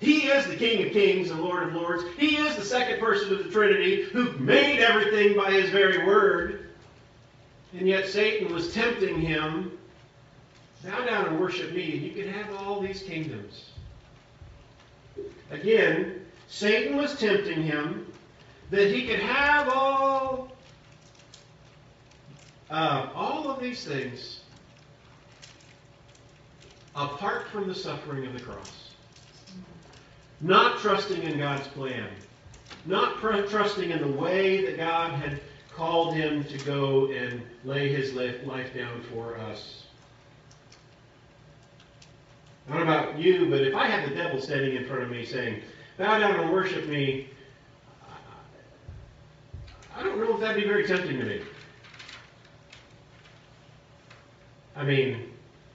He 0.00 0.26
is 0.26 0.46
the 0.46 0.56
King 0.56 0.86
of 0.86 0.92
Kings 0.92 1.30
and 1.30 1.40
Lord 1.40 1.68
of 1.68 1.74
Lords. 1.74 2.04
He 2.18 2.36
is 2.36 2.56
the 2.56 2.64
second 2.64 3.00
person 3.00 3.32
of 3.32 3.44
the 3.44 3.50
Trinity 3.50 4.04
who 4.04 4.32
made 4.32 4.80
everything 4.80 5.36
by 5.36 5.50
his 5.50 5.70
very 5.70 6.04
word. 6.04 6.70
And 7.72 7.88
yet 7.88 8.08
Satan 8.08 8.52
was 8.52 8.72
tempting 8.72 9.20
him. 9.20 9.78
Bow 10.84 11.04
down 11.06 11.26
and 11.28 11.40
worship 11.40 11.72
me, 11.72 11.92
and 11.92 12.02
you 12.02 12.12
can 12.12 12.30
have 12.32 12.54
all 12.56 12.80
these 12.80 13.02
kingdoms. 13.02 13.70
Again, 15.50 16.26
Satan 16.48 16.96
was 16.96 17.18
tempting 17.18 17.62
him 17.62 18.12
that 18.70 18.90
he 18.90 19.06
could 19.06 19.20
have 19.20 19.68
all, 19.70 20.52
uh, 22.70 23.08
all 23.14 23.48
of 23.48 23.62
these 23.62 23.84
things 23.84 24.40
apart 26.96 27.48
from 27.48 27.68
the 27.68 27.74
suffering 27.74 28.26
of 28.26 28.32
the 28.32 28.40
cross. 28.40 28.90
Not 30.40 30.78
trusting 30.78 31.22
in 31.22 31.38
God's 31.38 31.66
plan. 31.68 32.08
Not 32.86 33.18
trusting 33.18 33.90
in 33.90 34.00
the 34.00 34.20
way 34.20 34.64
that 34.66 34.76
God 34.76 35.12
had 35.12 35.40
called 35.74 36.14
him 36.14 36.44
to 36.44 36.58
go 36.64 37.10
and 37.10 37.42
lay 37.64 37.88
his 37.88 38.12
life 38.12 38.74
down 38.74 39.02
for 39.12 39.36
us. 39.38 39.84
I 42.68 42.76
don't 42.76 42.86
know 42.86 42.92
about 42.94 43.18
you, 43.18 43.50
but 43.50 43.60
if 43.62 43.74
I 43.74 43.86
had 43.86 44.08
the 44.08 44.14
devil 44.14 44.40
standing 44.40 44.76
in 44.76 44.86
front 44.86 45.02
of 45.02 45.10
me 45.10 45.24
saying, 45.24 45.60
bow 45.98 46.18
down 46.18 46.40
and 46.40 46.52
worship 46.52 46.86
me, 46.86 47.28
I 49.96 50.02
don't 50.02 50.18
know 50.18 50.34
if 50.34 50.40
that'd 50.40 50.60
be 50.60 50.68
very 50.68 50.86
tempting 50.86 51.18
to 51.18 51.24
me. 51.24 51.40
I 54.76 54.84
mean, 54.84 55.30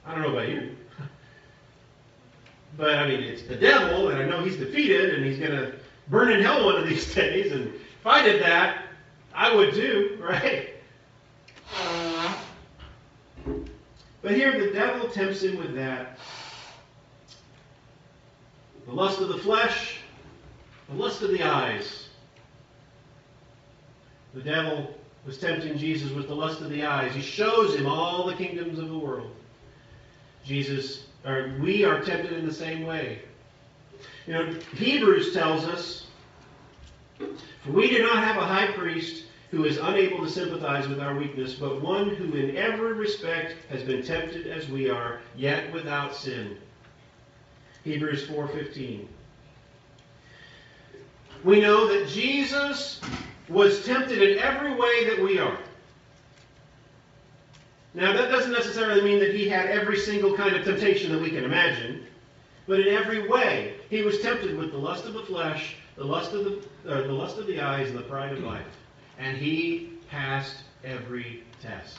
I 0.05 0.13
don't 0.13 0.21
know 0.23 0.31
about 0.31 0.49
you. 0.49 0.75
But 2.79 2.95
I 2.95 3.09
mean, 3.09 3.19
it's 3.19 3.43
the 3.43 3.57
devil, 3.57 4.07
and 4.07 4.17
I 4.17 4.25
know 4.25 4.41
he's 4.41 4.55
defeated, 4.55 5.13
and 5.13 5.25
he's 5.25 5.37
going 5.37 5.51
to 5.51 5.73
burn 6.07 6.31
in 6.31 6.41
hell 6.41 6.65
one 6.65 6.77
of 6.77 6.87
these 6.87 7.13
days. 7.13 7.51
And 7.51 7.73
if 7.75 8.07
I 8.07 8.23
did 8.23 8.41
that, 8.41 8.85
I 9.35 9.53
would 9.53 9.73
too, 9.73 10.17
right? 10.23 10.69
But 14.21 14.31
here 14.31 14.65
the 14.65 14.71
devil 14.71 15.09
tempts 15.09 15.43
him 15.43 15.57
with 15.57 15.75
that. 15.75 16.17
The 18.85 18.93
lust 18.93 19.19
of 19.19 19.27
the 19.27 19.37
flesh, 19.39 19.97
the 20.87 20.95
lust 20.95 21.21
of 21.21 21.31
the 21.31 21.43
eyes. 21.43 22.07
The 24.33 24.41
devil 24.41 24.95
was 25.25 25.37
tempting 25.37 25.77
Jesus 25.77 26.11
with 26.11 26.29
the 26.29 26.35
lust 26.35 26.61
of 26.61 26.69
the 26.69 26.85
eyes. 26.85 27.13
He 27.13 27.21
shows 27.21 27.75
him 27.75 27.87
all 27.87 28.25
the 28.25 28.35
kingdoms 28.35 28.79
of 28.79 28.87
the 28.87 28.97
world. 28.97 29.31
Jesus 30.45 31.08
or 31.29 31.53
we 31.59 31.83
are 31.83 32.01
tempted 32.01 32.33
in 32.33 32.45
the 32.45 32.53
same 32.53 32.85
way. 32.85 33.19
You 34.25 34.33
know, 34.33 34.59
Hebrews 34.73 35.33
tells 35.33 35.65
us, 35.65 36.07
For 37.17 37.71
we 37.71 37.89
do 37.89 38.01
not 38.01 38.23
have 38.23 38.37
a 38.37 38.45
high 38.45 38.71
priest 38.71 39.25
who 39.51 39.65
is 39.65 39.77
unable 39.77 40.19
to 40.19 40.29
sympathize 40.29 40.87
with 40.87 40.99
our 40.99 41.15
weakness, 41.15 41.55
but 41.55 41.81
one 41.81 42.15
who 42.15 42.35
in 42.35 42.55
every 42.55 42.93
respect 42.93 43.55
has 43.69 43.83
been 43.83 44.03
tempted 44.03 44.47
as 44.47 44.69
we 44.69 44.89
are, 44.89 45.21
yet 45.35 45.71
without 45.73 46.15
sin. 46.15 46.57
Hebrews 47.83 48.27
4:15. 48.27 49.07
We 51.43 51.61
know 51.61 51.87
that 51.87 52.09
Jesus 52.09 52.99
was 53.47 53.85
tempted 53.85 54.21
in 54.21 54.39
every 54.39 54.73
way 54.75 55.05
that 55.05 55.19
we 55.19 55.39
are. 55.39 55.57
Now, 57.93 58.13
that 58.13 58.29
doesn't 58.29 58.51
necessarily 58.51 59.01
mean 59.01 59.19
that 59.19 59.33
he 59.33 59.49
had 59.49 59.67
every 59.67 59.97
single 59.97 60.35
kind 60.35 60.55
of 60.55 60.63
temptation 60.63 61.11
that 61.11 61.21
we 61.21 61.31
can 61.31 61.43
imagine, 61.43 62.05
but 62.67 62.79
in 62.79 62.87
every 62.89 63.27
way, 63.27 63.75
he 63.89 64.03
was 64.03 64.21
tempted 64.21 64.55
with 64.55 64.71
the 64.71 64.77
lust 64.77 65.05
of 65.05 65.13
the 65.13 65.23
flesh, 65.23 65.75
the 65.95 66.03
lust 66.03 66.33
of 66.33 66.45
the, 66.45 66.57
uh, 66.87 67.01
the 67.01 67.11
lust 67.11 67.39
of 67.39 67.47
the 67.47 67.59
eyes, 67.59 67.89
and 67.89 67.97
the 67.97 68.03
pride 68.03 68.31
of 68.31 68.39
life. 68.43 68.65
And 69.17 69.37
he 69.37 69.93
passed 70.09 70.57
every 70.83 71.43
test. 71.61 71.97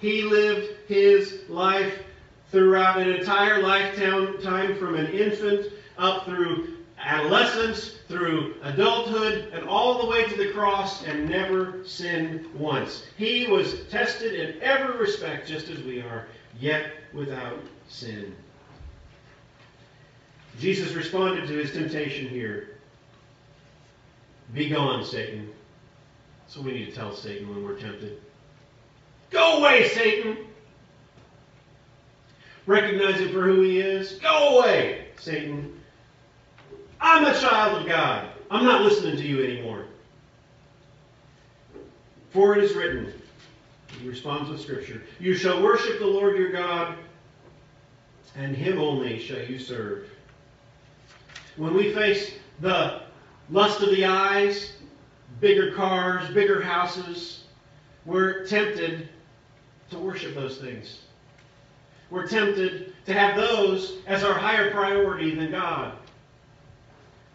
He 0.00 0.22
lived 0.22 0.70
his 0.88 1.42
life 1.48 2.02
throughout 2.50 2.98
an 2.98 3.10
entire 3.10 3.62
lifetime 3.62 4.42
time 4.42 4.76
from 4.76 4.96
an 4.96 5.06
infant 5.12 5.66
up 5.98 6.24
through 6.24 6.79
adolescence, 7.02 7.96
through 8.08 8.56
adulthood, 8.62 9.50
and 9.52 9.68
all 9.68 10.00
the 10.00 10.06
way 10.06 10.28
to 10.28 10.36
the 10.36 10.50
cross, 10.52 11.04
and 11.04 11.28
never 11.28 11.84
sinned 11.84 12.46
once. 12.54 13.06
He 13.16 13.46
was 13.46 13.86
tested 13.88 14.34
in 14.34 14.62
every 14.62 14.98
respect, 14.98 15.48
just 15.48 15.68
as 15.68 15.78
we 15.82 16.00
are, 16.00 16.26
yet 16.58 16.92
without 17.12 17.60
sin. 17.88 18.34
Jesus 20.58 20.92
responded 20.92 21.46
to 21.46 21.54
his 21.54 21.72
temptation 21.72 22.28
here 22.28 22.76
Be 24.52 24.68
gone, 24.68 25.04
Satan. 25.04 25.50
So 26.48 26.60
we 26.60 26.72
need 26.72 26.86
to 26.86 26.92
tell 26.92 27.14
Satan 27.14 27.48
when 27.48 27.64
we're 27.64 27.78
tempted. 27.78 28.20
Go 29.30 29.58
away, 29.58 29.88
Satan! 29.88 30.36
Recognize 32.66 33.20
him 33.20 33.32
for 33.32 33.42
who 33.42 33.62
he 33.62 33.80
is. 33.80 34.12
Go 34.14 34.58
away, 34.58 35.06
Satan. 35.18 35.79
I'm 37.00 37.24
a 37.24 37.38
child 37.38 37.80
of 37.80 37.88
God. 37.88 38.28
I'm 38.50 38.64
not 38.64 38.82
listening 38.82 39.16
to 39.16 39.26
you 39.26 39.42
anymore. 39.44 39.86
For 42.30 42.56
it 42.56 42.62
is 42.62 42.74
written, 42.74 43.12
he 44.00 44.08
responds 44.08 44.50
with 44.50 44.60
Scripture, 44.60 45.02
You 45.18 45.34
shall 45.34 45.62
worship 45.62 45.98
the 45.98 46.06
Lord 46.06 46.36
your 46.36 46.52
God, 46.52 46.96
and 48.36 48.54
him 48.54 48.78
only 48.78 49.18
shall 49.18 49.42
you 49.44 49.58
serve. 49.58 50.08
When 51.56 51.74
we 51.74 51.92
face 51.92 52.32
the 52.60 53.02
lust 53.50 53.82
of 53.82 53.90
the 53.90 54.04
eyes, 54.04 54.74
bigger 55.40 55.72
cars, 55.72 56.32
bigger 56.32 56.62
houses, 56.62 57.44
we're 58.06 58.46
tempted 58.46 59.08
to 59.90 59.98
worship 59.98 60.34
those 60.34 60.58
things. 60.58 61.00
We're 62.10 62.26
tempted 62.26 62.94
to 63.06 63.12
have 63.12 63.36
those 63.36 63.98
as 64.06 64.22
our 64.24 64.34
higher 64.34 64.70
priority 64.70 65.34
than 65.34 65.50
God. 65.50 65.94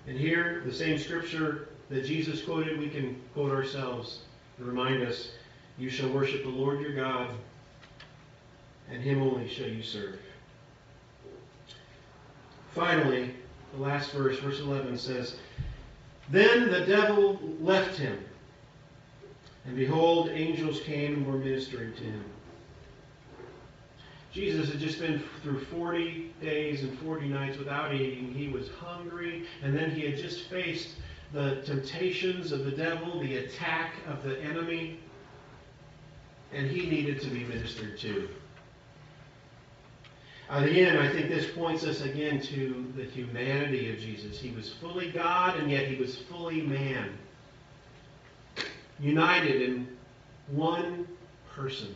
And 0.08 0.18
here, 0.18 0.62
the 0.66 0.74
same 0.74 1.00
scripture 1.00 1.70
that 1.90 2.06
Jesus 2.06 2.44
quoted, 2.44 2.80
we 2.80 2.90
can 2.90 3.20
quote 3.34 3.52
ourselves 3.52 4.20
and 4.58 4.68
remind 4.68 5.04
us 5.04 5.32
You 5.78 5.90
shall 5.90 6.10
worship 6.10 6.44
the 6.44 6.50
Lord 6.50 6.80
your 6.80 6.94
God, 6.94 7.30
and 8.92 9.02
him 9.02 9.22
only 9.22 9.50
shall 9.50 9.68
you 9.68 9.82
serve. 9.82 10.20
Finally, 12.74 13.34
the 13.74 13.82
last 13.82 14.12
verse, 14.12 14.38
verse 14.40 14.60
11 14.60 14.98
says, 14.98 15.38
Then 16.30 16.70
the 16.70 16.86
devil 16.86 17.40
left 17.62 17.98
him, 17.98 18.20
and 19.66 19.76
behold, 19.76 20.30
angels 20.30 20.82
came 20.82 21.16
and 21.16 21.28
were 21.28 21.40
ministering 21.40 21.94
to 21.94 22.04
him. 22.04 22.24
Jesus 24.36 24.70
had 24.70 24.82
just 24.82 25.00
been 25.00 25.24
through 25.42 25.64
40 25.64 26.34
days 26.42 26.84
and 26.84 27.00
40 27.00 27.30
nights 27.30 27.58
without 27.58 27.96
eating. 27.96 28.34
He 28.34 28.50
was 28.50 28.70
hungry, 28.70 29.46
and 29.64 29.74
then 29.74 29.90
he 29.90 30.02
had 30.02 30.18
just 30.18 30.50
faced 30.50 30.90
the 31.32 31.62
temptations 31.66 32.52
of 32.52 32.66
the 32.66 32.72
devil, 32.72 33.22
the 33.22 33.38
attack 33.38 33.94
of 34.10 34.24
the 34.24 34.38
enemy, 34.42 35.00
and 36.52 36.70
he 36.70 36.90
needed 36.90 37.22
to 37.22 37.30
be 37.30 37.46
ministered 37.46 37.98
to. 38.00 38.28
Again, 40.50 40.98
I 40.98 41.10
think 41.10 41.30
this 41.30 41.50
points 41.52 41.86
us 41.86 42.02
again 42.02 42.42
to 42.42 42.92
the 42.98 43.06
humanity 43.06 43.90
of 43.90 44.00
Jesus. 44.00 44.38
He 44.38 44.52
was 44.52 44.74
fully 44.74 45.12
God, 45.12 45.58
and 45.58 45.72
yet 45.72 45.88
he 45.88 45.96
was 45.96 46.18
fully 46.18 46.60
man. 46.62 47.18
United 49.00 49.62
in 49.62 49.88
one 50.50 51.08
person. 51.56 51.96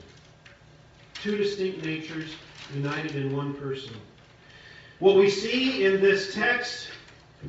Two 1.22 1.38
distinct 1.38 1.84
natures 1.84 2.36
united 2.74 3.16
in 3.16 3.36
one 3.36 3.54
person. 3.54 3.94
What 5.00 5.16
we 5.16 5.30
see 5.30 5.86
in 5.86 6.02
this 6.02 6.34
text 6.34 6.90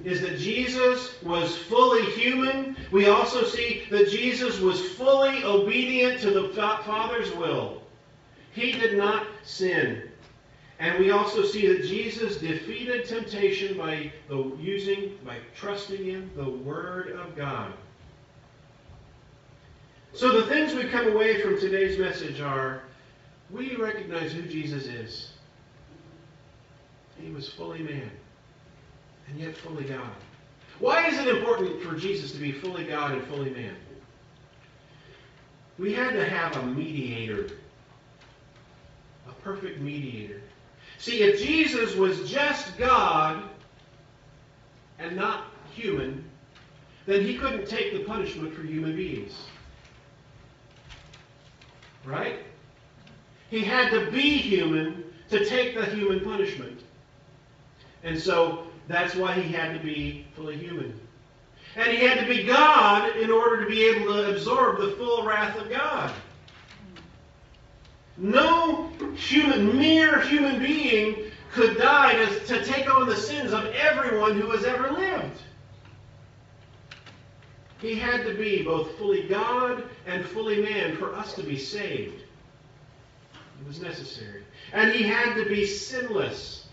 is 0.05 0.21
that 0.21 0.39
Jesus 0.39 1.21
was 1.23 1.57
fully 1.57 2.05
human. 2.13 2.77
We 2.93 3.09
also 3.09 3.45
see 3.45 3.85
that 3.91 4.09
Jesus 4.09 4.61
was 4.61 4.81
fully 4.93 5.43
obedient 5.45 6.21
to 6.21 6.31
the 6.31 6.49
Father's 6.51 7.35
will. 7.35 7.83
He 8.53 8.73
did 8.73 8.97
not 8.97 9.27
sin. 9.43 10.03
And 10.79 10.99
we 10.99 11.11
also 11.11 11.45
see 11.45 11.67
that 11.67 11.83
Jesus 11.83 12.39
defeated 12.39 13.07
temptation 13.07 13.77
by 13.77 14.11
the 14.29 14.53
using, 14.59 15.19
by 15.27 15.37
trusting 15.55 16.09
in 16.09 16.31
the 16.37 16.49
Word 16.49 17.11
of 17.11 17.37
God. 17.37 17.73
So 20.15 20.41
the 20.41 20.47
things 20.47 20.75
we 20.75 20.89
come 20.89 21.09
away 21.09 21.43
from 21.43 21.61
today's 21.61 21.99
message 21.99 22.41
are 22.41 22.83
we 23.53 23.77
recognize 23.77 24.33
who 24.33 24.43
Jesus 24.43 24.87
is. 24.87 25.31
He 27.19 27.31
was 27.31 27.49
fully 27.49 27.83
man 27.83 28.11
and 29.29 29.39
yet 29.39 29.57
fully 29.57 29.85
God. 29.85 30.11
Why 30.79 31.07
is 31.09 31.19
it 31.19 31.29
important 31.29 31.83
for 31.83 31.95
Jesus 31.95 32.33
to 32.33 32.39
be 32.39 32.53
fully 32.53 32.85
God 32.85 33.13
and 33.13 33.25
fully 33.25 33.51
man? 33.51 33.77
We 35.79 35.93
had 35.93 36.13
to 36.13 36.25
have 36.25 36.57
a 36.57 36.67
mediator, 36.67 37.51
a 39.29 39.33
perfect 39.43 39.81
mediator. 39.81 40.41
See, 40.99 41.23
if 41.23 41.43
Jesus 41.43 41.95
was 41.95 42.31
just 42.31 42.77
God 42.79 43.43
and 44.99 45.17
not 45.17 45.45
human, 45.75 46.25
then 47.07 47.25
he 47.25 47.37
couldn't 47.37 47.67
take 47.67 47.93
the 47.93 48.05
punishment 48.05 48.55
for 48.55 48.63
human 48.63 48.95
beings. 48.95 49.35
Right? 52.05 52.41
He 53.51 53.65
had 53.65 53.91
to 53.91 54.11
be 54.11 54.39
human 54.39 55.05
to 55.31 55.45
take 55.45 55.75
the 55.75 55.85
human 55.87 56.21
punishment. 56.21 56.81
And 58.05 58.19
so 58.19 58.65
that's 58.89 59.15
why 59.15 59.33
he 59.35 59.53
had 59.53 59.75
to 59.75 59.81
be 59.81 60.27
fully 60.35 60.57
human. 60.57 60.99
And 61.77 61.89
he 61.89 62.05
had 62.05 62.19
to 62.21 62.27
be 62.27 62.45
God 62.45 63.17
in 63.17 63.31
order 63.31 63.63
to 63.63 63.69
be 63.69 63.85
able 63.85 64.13
to 64.13 64.31
absorb 64.31 64.81
the 64.81 64.93
full 64.93 65.25
wrath 65.25 65.59
of 65.59 65.69
God. 65.69 66.13
No 68.17 68.89
human, 69.15 69.79
mere 69.79 70.21
human 70.21 70.61
being 70.61 71.31
could 71.53 71.79
die 71.79 72.15
to, 72.15 72.41
to 72.47 72.65
take 72.65 72.93
on 72.93 73.09
the 73.09 73.17
sins 73.17 73.53
of 73.53 73.65
everyone 73.67 74.41
who 74.41 74.51
has 74.51 74.65
ever 74.65 74.93
lived. 74.93 75.43
He 77.81 77.95
had 77.95 78.25
to 78.27 78.35
be 78.35 78.63
both 78.63 78.97
fully 78.99 79.23
God 79.27 79.85
and 80.07 80.25
fully 80.25 80.61
man 80.61 80.97
for 80.97 81.15
us 81.15 81.35
to 81.35 81.43
be 81.43 81.57
saved. 81.57 82.23
It 83.61 83.67
was 83.67 83.81
necessary. 83.81 84.43
And 84.73 84.93
he 84.93 85.03
had 85.03 85.35
to 85.35 85.45
be 85.49 85.67
sinless. 85.67 86.67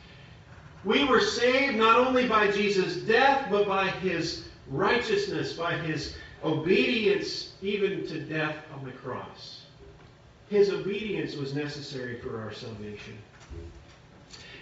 We 0.85 1.03
were 1.03 1.19
saved 1.19 1.75
not 1.77 1.97
only 1.97 2.27
by 2.27 2.51
Jesus' 2.51 2.97
death, 2.97 3.47
but 3.51 3.67
by 3.67 3.87
his 3.87 4.47
righteousness, 4.69 5.53
by 5.53 5.73
his 5.73 6.15
obedience, 6.43 7.53
even 7.61 8.07
to 8.07 8.19
death 8.19 8.55
on 8.73 8.85
the 8.85 8.91
cross. 8.91 9.63
His 10.49 10.69
obedience 10.69 11.35
was 11.35 11.53
necessary 11.53 12.19
for 12.19 12.39
our 12.39 12.53
salvation. 12.53 13.17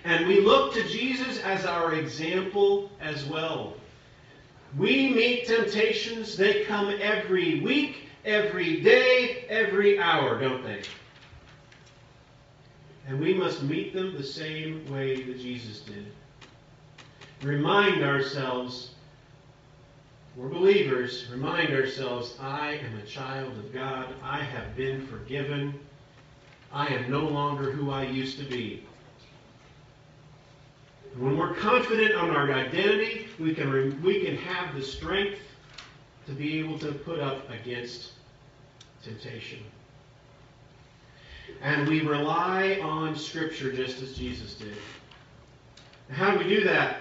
And 0.04 0.28
we 0.28 0.40
look 0.40 0.74
to 0.74 0.88
Jesus 0.88 1.40
as 1.42 1.66
our 1.66 1.94
example 1.94 2.92
as 3.02 3.26
well. 3.26 3.76
We 4.78 5.14
meet 5.14 5.48
temptations, 5.48 6.36
they 6.36 6.64
come 6.66 6.96
every 7.02 7.60
week, 7.62 8.08
every 8.24 8.82
day, 8.82 9.46
every 9.50 10.00
hour, 10.00 10.40
don't 10.40 10.64
they? 10.64 10.82
And 13.08 13.20
we 13.20 13.34
must 13.34 13.62
meet 13.64 13.94
them 13.94 14.16
the 14.16 14.24
same 14.24 14.92
way 14.92 15.22
that 15.22 15.40
Jesus 15.40 15.80
did. 15.82 16.06
Remind 17.42 18.04
ourselves 18.04 18.92
we're 20.36 20.50
believers, 20.50 21.28
remind 21.32 21.74
ourselves 21.74 22.34
I 22.42 22.74
am 22.74 22.98
a 22.98 23.06
child 23.06 23.58
of 23.58 23.74
God. 23.74 24.14
I 24.22 24.44
have 24.44 24.76
been 24.76 25.08
forgiven. 25.08 25.80
I 26.74 26.88
am 26.88 27.10
no 27.10 27.22
longer 27.22 27.72
who 27.72 27.90
I 27.90 28.04
used 28.04 28.38
to 28.40 28.44
be. 28.44 28.86
When 31.18 31.38
we're 31.38 31.54
confident 31.54 32.16
on 32.16 32.32
our 32.32 32.52
identity, 32.52 33.28
we 33.40 33.56
can, 33.56 34.02
we 34.04 34.26
can 34.26 34.36
have 34.36 34.76
the 34.76 34.82
strength 34.82 35.40
to 36.26 36.34
be 36.34 36.60
able 36.60 36.78
to 36.80 36.92
put 36.92 37.22
up 37.22 37.50
against 37.50 38.12
temptation. 39.04 39.60
And 41.62 41.88
we 41.88 42.02
rely 42.02 42.80
on 42.82 43.16
Scripture 43.16 43.72
just 43.72 44.02
as 44.02 44.14
Jesus 44.14 44.56
did. 44.56 44.76
how 46.12 46.32
do 46.32 46.38
we 46.38 46.44
do 46.48 46.64
that? 46.64 46.98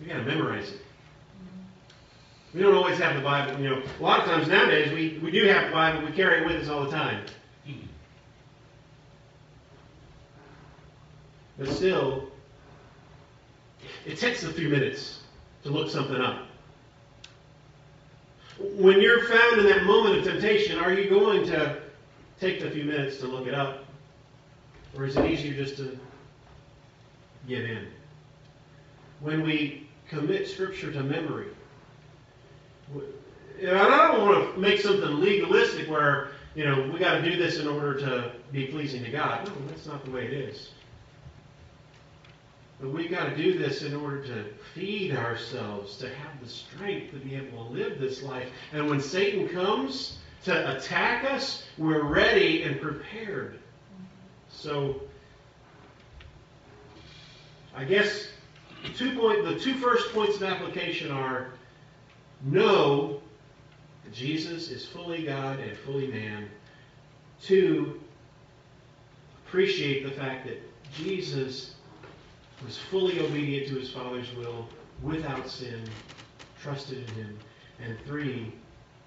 We 0.00 0.06
got 0.06 0.14
to 0.16 0.22
memorize 0.22 0.70
it. 0.70 0.80
We 2.54 2.60
don't 2.60 2.74
always 2.74 2.98
have 2.98 3.16
the 3.16 3.22
Bible. 3.22 3.60
You 3.60 3.70
know, 3.70 3.82
a 3.98 4.02
lot 4.02 4.20
of 4.20 4.26
times 4.26 4.48
nowadays 4.48 4.92
we, 4.92 5.18
we 5.22 5.32
do 5.32 5.46
have 5.46 5.66
the 5.66 5.72
Bible. 5.72 6.06
We 6.06 6.12
carry 6.12 6.42
it 6.42 6.46
with 6.46 6.62
us 6.62 6.68
all 6.68 6.84
the 6.84 6.90
time. 6.90 7.24
But 11.58 11.68
still, 11.68 12.28
it 14.04 14.18
takes 14.18 14.42
a 14.42 14.52
few 14.52 14.68
minutes 14.68 15.20
to 15.62 15.70
look 15.70 15.88
something 15.88 16.16
up. 16.16 16.46
When 18.58 19.00
you're 19.00 19.24
found 19.24 19.60
in 19.60 19.66
that 19.66 19.84
moment 19.84 20.18
of 20.18 20.24
temptation, 20.24 20.78
are 20.78 20.92
you 20.92 21.08
going 21.08 21.46
to 21.46 21.83
take 22.40 22.60
a 22.60 22.70
few 22.70 22.84
minutes 22.84 23.18
to 23.18 23.26
look 23.26 23.46
it 23.46 23.54
up? 23.54 23.84
Or 24.96 25.04
is 25.04 25.16
it 25.16 25.26
easier 25.26 25.54
just 25.54 25.76
to 25.78 25.98
give 27.48 27.64
in? 27.64 27.88
When 29.20 29.42
we 29.42 29.88
commit 30.08 30.48
Scripture 30.48 30.92
to 30.92 31.02
memory, 31.02 31.48
and 33.60 33.70
I 33.70 34.08
don't 34.08 34.20
want 34.20 34.54
to 34.54 34.60
make 34.60 34.80
something 34.80 35.20
legalistic 35.20 35.88
where, 35.88 36.30
you 36.54 36.64
know, 36.64 36.90
we 36.92 36.98
got 36.98 37.18
to 37.18 37.22
do 37.22 37.36
this 37.36 37.58
in 37.58 37.66
order 37.66 37.98
to 38.00 38.32
be 38.52 38.66
pleasing 38.66 39.02
to 39.04 39.10
God. 39.10 39.46
No, 39.46 39.52
that's 39.68 39.86
not 39.86 40.04
the 40.04 40.10
way 40.10 40.26
it 40.26 40.32
is. 40.32 40.70
But 42.80 42.90
we 42.90 43.08
got 43.08 43.30
to 43.30 43.36
do 43.36 43.56
this 43.56 43.82
in 43.82 43.94
order 43.94 44.22
to 44.26 44.44
feed 44.74 45.14
ourselves, 45.16 45.96
to 45.98 46.08
have 46.08 46.40
the 46.42 46.48
strength 46.48 47.12
to 47.12 47.18
be 47.18 47.36
able 47.36 47.64
to 47.66 47.72
live 47.72 47.98
this 47.98 48.22
life. 48.22 48.48
And 48.72 48.90
when 48.90 49.00
Satan 49.00 49.48
comes 49.48 50.18
to 50.44 50.76
attack 50.76 51.24
us, 51.24 51.64
we're 51.78 52.02
ready 52.02 52.62
and 52.62 52.80
prepared. 52.80 53.58
So, 54.50 55.00
I 57.74 57.84
guess 57.84 58.28
two 58.96 59.18
point, 59.18 59.44
the 59.44 59.58
two 59.58 59.74
first 59.74 60.12
points 60.12 60.36
of 60.36 60.42
application 60.44 61.10
are 61.10 61.48
know 62.42 63.20
Jesus 64.12 64.70
is 64.70 64.86
fully 64.86 65.24
God 65.24 65.58
and 65.58 65.76
fully 65.78 66.06
man. 66.06 66.48
Two, 67.40 68.00
appreciate 69.46 70.04
the 70.04 70.12
fact 70.12 70.46
that 70.46 70.62
Jesus 70.92 71.74
was 72.64 72.78
fully 72.78 73.18
obedient 73.20 73.68
to 73.68 73.74
his 73.76 73.90
Father's 73.90 74.32
will 74.36 74.68
without 75.02 75.48
sin, 75.48 75.82
trusted 76.62 77.08
in 77.08 77.14
him. 77.14 77.38
And 77.82 77.98
three, 78.06 78.52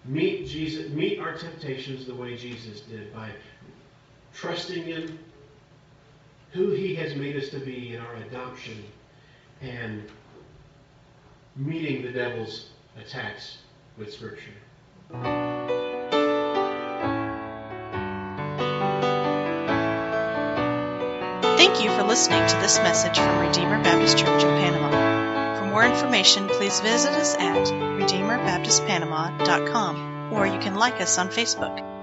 meet 0.07 0.47
Jesus, 0.47 0.89
meet 0.91 1.19
our 1.19 1.33
temptations 1.33 2.05
the 2.05 2.15
way 2.15 2.35
Jesus 2.35 2.81
did 2.81 3.13
by 3.13 3.29
trusting 4.33 4.87
in 4.87 5.19
who 6.51 6.71
he 6.71 6.95
has 6.95 7.15
made 7.15 7.35
us 7.35 7.49
to 7.49 7.59
be 7.59 7.93
in 7.95 8.01
our 8.01 8.15
adoption 8.15 8.83
and 9.61 10.07
meeting 11.55 12.03
the 12.03 12.11
devil's 12.11 12.69
attacks 12.99 13.57
with 13.97 14.13
Scripture. 14.13 14.53
Thank 21.57 21.83
you 21.83 21.91
for 21.91 22.03
listening 22.03 22.47
to 22.47 22.55
this 22.57 22.77
message 22.79 23.17
from 23.17 23.39
Redeemer 23.39 23.83
Baptist 23.83 24.17
Church 24.17 24.43
of 24.43 24.49
Panama. 24.49 25.06
For 25.77 25.83
more 25.83 25.93
information, 25.93 26.47
please 26.47 26.79
visit 26.79 27.11
us 27.11 27.35
at 27.35 27.67
redeemerbaptistpanama.com 27.67 30.33
or 30.33 30.47
you 30.47 30.57
can 30.57 30.73
like 30.73 30.99
us 31.01 31.19
on 31.19 31.29
Facebook. 31.29 31.96